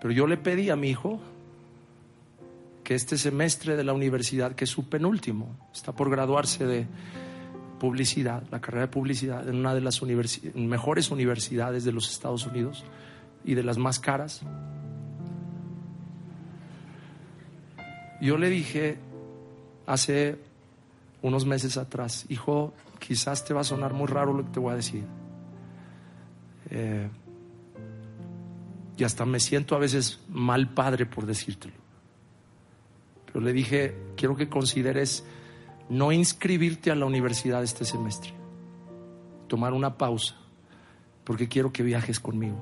Pero 0.00 0.12
yo 0.12 0.26
le 0.26 0.36
pedí 0.36 0.70
a 0.70 0.76
mi 0.76 0.90
hijo 0.90 1.20
que 2.84 2.94
este 2.94 3.18
semestre 3.18 3.76
de 3.76 3.84
la 3.84 3.92
universidad, 3.92 4.54
que 4.54 4.64
es 4.64 4.70
su 4.70 4.88
penúltimo, 4.88 5.56
está 5.74 5.92
por 5.92 6.10
graduarse 6.10 6.66
de 6.66 6.86
publicidad, 7.80 8.44
la 8.50 8.60
carrera 8.60 8.86
de 8.86 8.92
publicidad, 8.92 9.48
en 9.48 9.56
una 9.56 9.74
de 9.74 9.80
las 9.80 10.00
mejores 10.54 11.10
universidades 11.10 11.84
de 11.84 11.92
los 11.92 12.10
Estados 12.10 12.46
Unidos 12.46 12.84
y 13.44 13.54
de 13.54 13.62
las 13.62 13.78
más 13.78 13.98
caras. 13.98 14.42
Yo 18.20 18.38
le 18.38 18.48
dije 18.48 18.98
hace 19.86 20.38
unos 21.22 21.44
meses 21.44 21.76
atrás, 21.76 22.26
hijo, 22.28 22.72
quizás 22.98 23.44
te 23.44 23.52
va 23.52 23.60
a 23.62 23.64
sonar 23.64 23.92
muy 23.92 24.06
raro 24.06 24.32
lo 24.32 24.44
que 24.44 24.50
te 24.52 24.60
voy 24.60 24.72
a 24.72 24.76
decir. 24.76 25.04
Eh, 26.70 27.08
y 28.96 29.04
hasta 29.04 29.26
me 29.26 29.40
siento 29.40 29.74
a 29.74 29.78
veces 29.78 30.20
mal 30.28 30.72
padre 30.72 31.06
por 31.06 31.26
decírtelo. 31.26 31.74
Pero 33.26 33.40
le 33.40 33.52
dije, 33.52 33.94
quiero 34.16 34.36
que 34.36 34.48
consideres 34.48 35.24
no 35.88 36.12
inscribirte 36.12 36.90
a 36.90 36.94
la 36.94 37.06
universidad 37.06 37.62
este 37.62 37.84
semestre, 37.84 38.32
tomar 39.48 39.72
una 39.72 39.98
pausa, 39.98 40.36
porque 41.24 41.48
quiero 41.48 41.72
que 41.72 41.82
viajes 41.82 42.18
conmigo. 42.18 42.56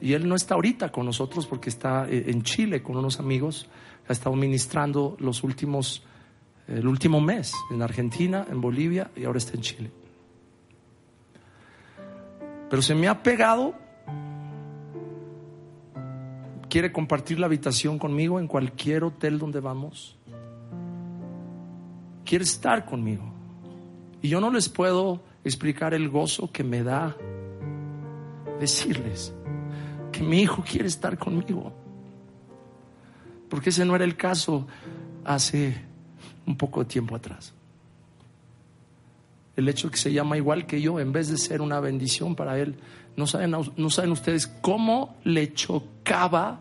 Y 0.00 0.12
él 0.12 0.28
no 0.28 0.34
está 0.34 0.54
ahorita 0.54 0.90
con 0.90 1.06
nosotros 1.06 1.46
porque 1.46 1.70
está 1.70 2.06
eh, 2.08 2.24
en 2.26 2.42
Chile 2.42 2.82
con 2.82 2.96
unos 2.96 3.20
amigos, 3.20 3.68
ha 4.08 4.12
estado 4.12 4.34
ministrando 4.36 5.16
los 5.20 5.42
últimos, 5.44 6.02
el 6.66 6.86
último 6.86 7.20
mes 7.20 7.54
en 7.70 7.80
Argentina, 7.80 8.44
en 8.50 8.60
Bolivia 8.60 9.10
y 9.16 9.24
ahora 9.24 9.38
está 9.38 9.54
en 9.54 9.60
Chile. 9.60 9.90
Pero 12.68 12.82
se 12.82 12.94
me 12.94 13.08
ha 13.08 13.22
pegado 13.22 13.83
quiere 16.74 16.90
compartir 16.90 17.38
la 17.38 17.46
habitación 17.46 18.00
conmigo 18.00 18.40
en 18.40 18.48
cualquier 18.48 19.04
hotel 19.04 19.38
donde 19.38 19.60
vamos. 19.60 20.18
Quiere 22.24 22.42
estar 22.42 22.84
conmigo. 22.84 23.32
Y 24.20 24.28
yo 24.28 24.40
no 24.40 24.50
les 24.50 24.68
puedo 24.68 25.22
explicar 25.44 25.94
el 25.94 26.08
gozo 26.08 26.50
que 26.50 26.64
me 26.64 26.82
da 26.82 27.16
decirles 28.58 29.32
que 30.10 30.24
mi 30.24 30.40
hijo 30.40 30.64
quiere 30.68 30.88
estar 30.88 31.16
conmigo. 31.16 31.72
Porque 33.48 33.70
ese 33.70 33.84
no 33.84 33.94
era 33.94 34.04
el 34.04 34.16
caso 34.16 34.66
hace 35.24 35.80
un 36.44 36.56
poco 36.56 36.80
de 36.80 36.86
tiempo 36.86 37.14
atrás. 37.14 37.54
El 39.56 39.68
hecho 39.68 39.88
de 39.88 39.92
que 39.92 39.98
se 39.98 40.12
llama 40.12 40.36
igual 40.36 40.66
que 40.66 40.80
yo, 40.80 40.98
en 41.00 41.12
vez 41.12 41.28
de 41.28 41.38
ser 41.38 41.60
una 41.60 41.80
bendición 41.80 42.34
para 42.34 42.58
él, 42.58 42.76
no 43.16 43.26
saben, 43.26 43.52
no 43.76 43.90
saben 43.90 44.10
ustedes 44.10 44.46
cómo 44.46 45.16
le 45.24 45.52
chocaba 45.52 46.60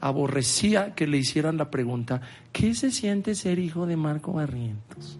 aborrecía 0.00 0.94
que 0.94 1.06
le 1.06 1.18
hicieran 1.18 1.56
la 1.56 1.70
pregunta, 1.70 2.20
¿qué 2.52 2.74
se 2.74 2.90
siente 2.90 3.34
ser 3.34 3.58
hijo 3.58 3.86
de 3.86 3.96
Marco 3.96 4.32
Barrientos? 4.32 5.18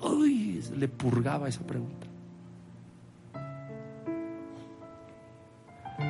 Uy, 0.00 0.62
le 0.76 0.88
purgaba 0.88 1.48
esa 1.48 1.64
pregunta. 1.66 2.06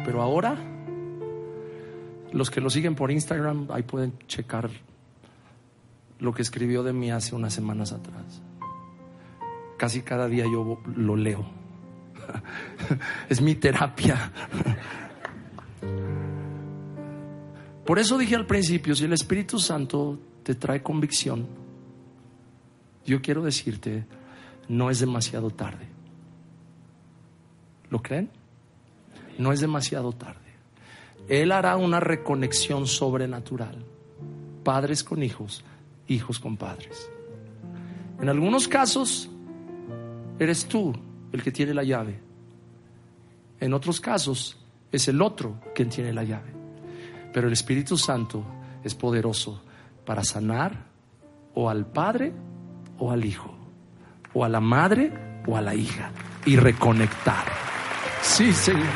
Pero 0.05 0.23
ahora, 0.23 0.57
los 2.33 2.51
que 2.51 2.61
lo 2.61 2.71
siguen 2.71 2.95
por 2.95 3.11
Instagram, 3.11 3.69
ahí 3.71 3.83
pueden 3.83 4.15
checar 4.27 4.71
lo 6.23 6.33
que 6.33 6.43
escribió 6.43 6.85
de 6.85 6.93
mí 6.93 7.11
hace 7.11 7.35
unas 7.35 7.53
semanas 7.53 7.93
atrás. 7.93 8.41
Casi 9.77 10.03
cada 10.03 10.29
día 10.29 10.45
yo 10.45 10.81
lo 10.95 11.17
leo. 11.17 11.45
es 13.29 13.41
mi 13.41 13.57
terapia. 13.57 14.31
Por 17.85 17.99
eso 17.99 18.17
dije 18.17 18.37
al 18.37 18.47
principio, 18.47 18.95
si 18.95 19.05
el 19.05 19.15
Espíritu 19.15 19.59
Santo 19.59 20.17
te 20.45 20.55
trae 20.55 20.81
convicción, 20.81 21.49
yo 23.05 23.21
quiero 23.21 23.43
decirte, 23.43 24.07
no 24.69 24.91
es 24.91 25.01
demasiado 25.01 25.51
tarde. 25.51 25.89
¿Lo 27.91 28.01
creen? 28.01 28.31
No 29.39 29.53
es 29.53 29.61
demasiado 29.61 30.13
tarde. 30.13 30.39
Él 31.29 31.51
hará 31.51 31.77
una 31.77 31.99
reconexión 31.99 32.87
sobrenatural. 32.87 33.85
Padres 34.63 35.03
con 35.03 35.25
hijos, 35.25 35.65
hijos 36.09 36.39
con 36.39 36.57
padres. 36.57 37.11
En 38.21 38.29
algunos 38.29 38.69
casos, 38.69 39.31
eres 40.39 40.67
tú 40.67 40.93
el 41.33 41.43
que 41.43 41.53
tiene 41.53 41.75
la 41.75 41.83
llave. 41.83 42.21
En 43.61 43.75
otros 43.75 44.01
casos, 44.01 44.59
es 44.91 45.09
el 45.09 45.23
otro 45.23 45.61
quien 45.75 45.89
tiene 45.89 46.13
la 46.13 46.23
llave. 46.23 46.53
Pero 47.33 47.47
el 47.47 47.53
Espíritu 47.53 47.97
Santo 47.97 48.45
es 48.85 48.95
poderoso 48.95 49.63
para 50.05 50.23
sanar 50.23 50.87
o 51.55 51.71
al 51.71 51.87
Padre 51.87 52.33
o 52.99 53.11
al 53.11 53.25
Hijo, 53.25 53.55
o 54.35 54.45
a 54.45 54.49
la 54.49 54.61
madre 54.61 55.13
o 55.47 55.57
a 55.57 55.61
la 55.61 55.75
hija 55.75 56.11
y 56.45 56.57
reconectar. 56.57 57.47
Sí, 58.23 58.53
Señor. 58.53 58.87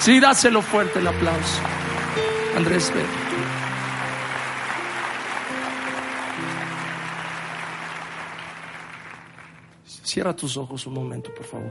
Sí, 0.00 0.18
dáselo 0.20 0.62
fuerte 0.62 0.98
el 0.98 1.06
aplauso. 1.06 1.60
Andrés, 2.56 2.92
ven. 2.94 3.27
Cierra 10.08 10.34
tus 10.34 10.56
ojos 10.56 10.86
un 10.86 10.94
momento, 10.94 11.30
por 11.34 11.44
favor. 11.44 11.70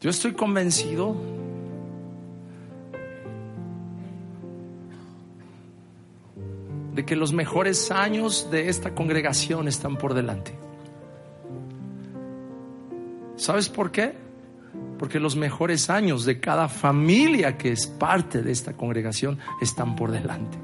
Yo 0.00 0.08
estoy 0.08 0.32
convencido 0.32 1.14
de 6.94 7.04
que 7.04 7.14
los 7.14 7.34
mejores 7.34 7.90
años 7.90 8.50
de 8.50 8.70
esta 8.70 8.94
congregación 8.94 9.68
están 9.68 9.98
por 9.98 10.14
delante. 10.14 10.54
¿Sabes 13.36 13.68
por 13.68 13.92
qué? 13.92 14.27
Porque 14.98 15.20
los 15.20 15.36
mejores 15.36 15.90
años 15.90 16.24
de 16.24 16.40
cada 16.40 16.68
familia 16.68 17.56
que 17.56 17.70
es 17.72 17.86
parte 17.86 18.42
de 18.42 18.52
esta 18.52 18.72
congregación 18.72 19.38
están 19.60 19.94
por 19.94 20.10
delante. 20.10 20.58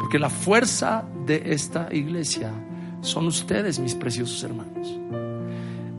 Porque 0.00 0.18
la 0.18 0.30
fuerza 0.30 1.04
de 1.26 1.52
esta 1.52 1.88
iglesia 1.92 2.52
son 3.00 3.26
ustedes, 3.26 3.78
mis 3.78 3.94
preciosos 3.94 4.42
hermanos. 4.44 4.98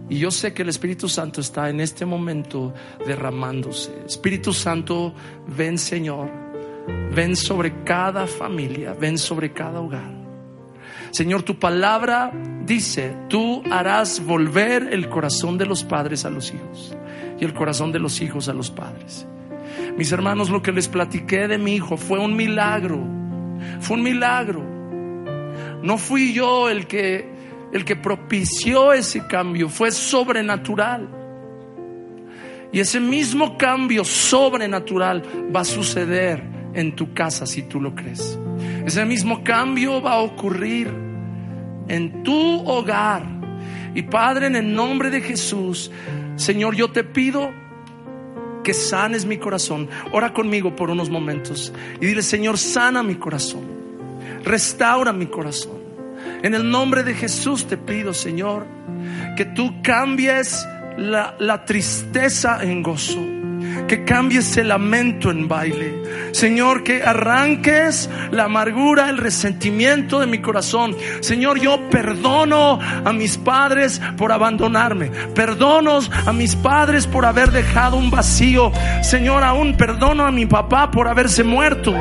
Y 0.10 0.18
yo 0.18 0.32
sé 0.32 0.54
que 0.54 0.64
el 0.64 0.70
Espíritu 0.70 1.08
Santo 1.08 1.40
está 1.40 1.70
en 1.70 1.80
este 1.80 2.06
momento 2.06 2.74
derramándose. 3.06 3.92
Espíritu 4.06 4.54
Santo, 4.54 5.14
ven 5.56 5.78
Señor, 5.78 6.32
ven 7.14 7.36
sobre 7.36 7.84
cada 7.84 8.26
familia, 8.26 8.94
ven 8.94 9.18
sobre 9.18 9.54
cada 9.54 9.80
hogar. 9.80 10.19
Señor, 11.12 11.44
tu 11.44 11.58
palabra 11.58 12.32
dice, 12.66 13.16
tú 13.28 13.64
harás 13.72 14.24
volver 14.26 14.90
el 14.92 15.10
corazón 15.10 15.58
de 15.58 15.66
los 15.66 15.84
padres 15.84 16.26
a 16.26 16.30
los 16.30 16.54
hijos 16.54 16.96
y 17.40 17.46
el 17.46 17.54
corazón 17.54 17.92
de 17.92 18.00
los 18.00 18.22
hijos 18.22 18.50
a 18.50 18.54
los 18.54 18.70
padres. 18.70 19.26
Mis 19.98 20.12
hermanos, 20.12 20.50
lo 20.50 20.62
que 20.62 20.72
les 20.72 20.88
platiqué 20.88 21.48
de 21.48 21.58
mi 21.58 21.76
hijo 21.76 21.98
fue 21.98 22.20
un 22.20 22.36
milagro, 22.36 23.00
fue 23.80 23.98
un 23.98 24.04
milagro. 24.04 24.64
No 25.82 25.98
fui 25.98 26.34
yo 26.34 26.70
el 26.70 26.88
que 26.88 27.40
el 27.72 27.86
que 27.86 27.96
propició 27.96 28.94
ese 28.94 29.26
cambio, 29.28 29.70
fue 29.70 29.92
sobrenatural. 29.92 31.08
Y 32.72 32.80
ese 32.80 33.00
mismo 33.00 33.58
cambio 33.58 34.04
sobrenatural 34.04 35.24
va 35.56 35.62
a 35.62 35.66
suceder 35.66 36.44
en 36.74 36.96
tu 36.96 37.14
casa 37.14 37.46
si 37.46 37.64
tú 37.64 37.82
lo 37.82 37.96
crees. 37.96 38.38
Ese 38.86 39.06
mismo 39.06 39.44
cambio 39.44 40.02
va 40.02 40.14
a 40.14 40.20
ocurrir 40.20 40.90
en 41.88 42.24
tu 42.24 42.68
hogar. 42.68 43.24
Y 43.96 44.04
Padre, 44.04 44.48
en 44.48 44.56
el 44.56 44.74
nombre 44.74 45.10
de 45.10 45.22
Jesús, 45.22 45.92
Señor, 46.36 46.76
yo 46.76 46.92
te 46.92 47.04
pido 47.04 47.52
que 48.64 48.74
sanes 48.74 49.26
mi 49.26 49.38
corazón. 49.38 49.90
Ora 50.12 50.34
conmigo 50.34 50.76
por 50.76 50.90
unos 50.90 51.10
momentos 51.10 51.74
y 52.00 52.06
dile, 52.06 52.22
Señor, 52.22 52.58
sana 52.58 53.04
mi 53.04 53.16
corazón. 53.16 53.64
Restaura 54.44 55.12
mi 55.12 55.26
corazón. 55.26 55.80
En 56.44 56.54
el 56.54 56.70
nombre 56.70 57.04
de 57.04 57.14
Jesús 57.14 57.66
te 57.66 57.78
pido, 57.78 58.14
Señor, 58.14 58.66
que 59.36 59.46
tú 59.46 59.82
cambies 59.82 60.66
la, 60.98 61.66
tristeza 61.66 62.64
en 62.64 62.84
gozo 62.84 63.39
que 63.88 64.04
cambies 64.04 64.58
el 64.58 64.70
lamento 64.70 65.32
en 65.32 65.48
baile. 65.48 66.00
Señor, 66.32 66.84
que 66.84 67.04
arranques 67.04 68.10
la 68.32 68.46
amargura, 68.46 69.10
el 69.10 69.18
resentimiento 69.18 70.20
de 70.20 70.28
mi 70.28 70.40
corazón. 70.40 70.96
Señor, 71.22 71.60
yo 71.60 71.90
perdono 71.90 72.80
a 72.80 73.14
mis 73.14 73.38
padres 73.38 74.02
por 74.18 74.32
abandonarme. 74.32 75.12
Perdono 75.34 76.00
a 76.26 76.34
mis 76.34 76.56
padres 76.56 77.08
por 77.08 77.26
haber 77.26 77.52
dejado 77.52 77.98
un 77.98 78.12
vacío. 78.12 78.72
Señor, 79.02 79.44
aún 79.44 79.76
perdono 79.76 80.26
a 80.26 80.32
mi 80.32 80.46
papá 80.46 80.92
por 80.92 81.08
haberse 81.08 81.44
muerto. 81.44 81.94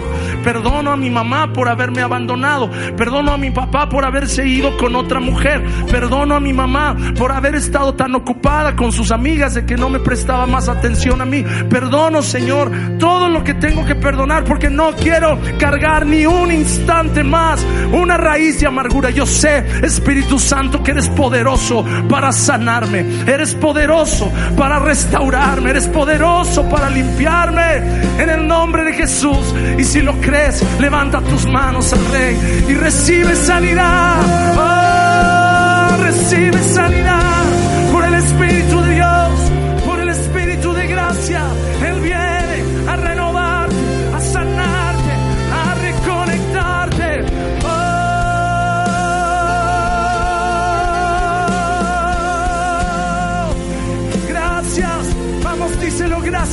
Perdono 0.44 0.92
a 0.92 0.96
mi 0.96 1.10
mamá 1.10 1.52
por 1.52 1.68
haberme 1.68 2.02
abandonado. 2.02 2.70
Perdono 2.96 3.32
a 3.32 3.38
mi 3.38 3.50
papá 3.50 3.88
por 3.88 4.04
haberse 4.04 4.46
ido 4.46 4.76
con 4.76 4.94
otra 4.94 5.20
mujer. 5.20 5.64
Perdono 5.90 6.34
a 6.34 6.40
mi 6.40 6.52
mamá 6.52 6.96
por 7.16 7.32
haber 7.32 7.54
estado 7.54 7.94
tan 7.94 8.14
ocupada 8.14 8.76
con 8.76 8.92
sus 8.92 9.10
amigas 9.10 9.54
de 9.54 9.64
que 9.64 9.76
no 9.76 9.88
me 9.88 10.00
prestaba 10.00 10.46
más 10.46 10.68
atención 10.68 11.20
a 11.20 11.24
mí. 11.24 11.44
Perdono, 11.68 12.22
Señor, 12.22 12.70
todo 12.98 13.28
lo 13.28 13.44
que 13.44 13.54
tengo 13.54 13.84
que 13.84 13.94
perdonar 13.94 14.44
porque 14.44 14.70
no 14.70 14.92
quiero 14.92 15.38
cargar 15.58 16.06
ni 16.06 16.26
un 16.26 16.50
instante 16.50 17.22
más 17.22 17.64
una 17.92 18.16
raíz 18.16 18.60
de 18.60 18.66
amargura. 18.66 19.10
Yo 19.10 19.26
sé, 19.26 19.64
Espíritu 19.82 20.38
Santo, 20.38 20.82
que 20.82 20.92
eres 20.92 21.08
poderoso 21.10 21.84
para 22.08 22.32
sanarme. 22.32 23.04
Eres 23.26 23.54
poderoso 23.54 24.30
para 24.56 24.78
restaurarme. 24.78 25.70
Eres 25.70 25.86
poderoso 25.86 26.68
para 26.68 26.90
limpiarme 26.90 27.76
en 28.18 28.30
el 28.30 28.46
nombre 28.46 28.84
de 28.84 28.92
Jesús. 28.94 29.54
Y 29.78 29.84
si 29.84 30.00
lo 30.00 30.14
crees, 30.20 30.62
levanta 30.80 31.20
tus 31.20 31.46
manos 31.46 31.92
al 31.92 32.04
Rey 32.06 32.64
y 32.68 32.74
recibe 32.74 33.34
sanidad. 33.34 34.16
Oh, 34.56 36.02
recibe 36.02 36.62
sanidad 36.62 37.44
por 37.92 38.04
el 38.04 38.14
Espíritu 38.14 38.57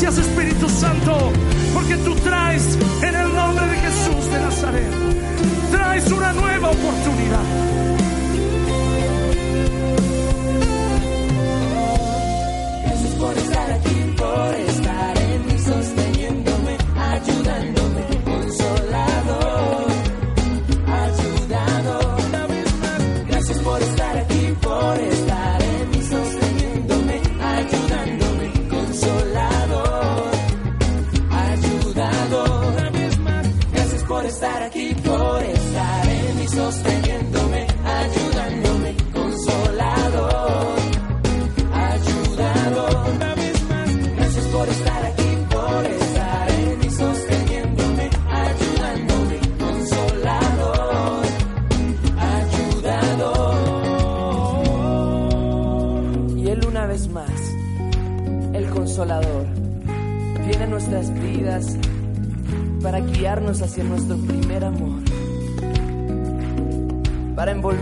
gracias 0.01 0.27
Espíritu 0.27 0.67
Santo, 0.67 1.31
porque 1.73 1.95
tú 1.95 2.13
traes 2.15 2.77
en 3.01 3.15
el 3.15 3.33
nombre 3.33 3.65
de 3.65 3.77
Jesús 3.77 4.29
de 4.29 4.39
Nazaret, 4.41 4.91
traes 5.71 6.11
una 6.11 6.33
nueva 6.33 6.71
oportunidad. 6.71 7.74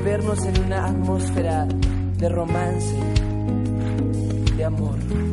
Envolvernos 0.03 0.45
en 0.45 0.65
una 0.65 0.85
atmósfera 0.85 1.65
de 1.65 2.27
romance, 2.27 2.95
de 4.57 4.65
amor. 4.65 5.32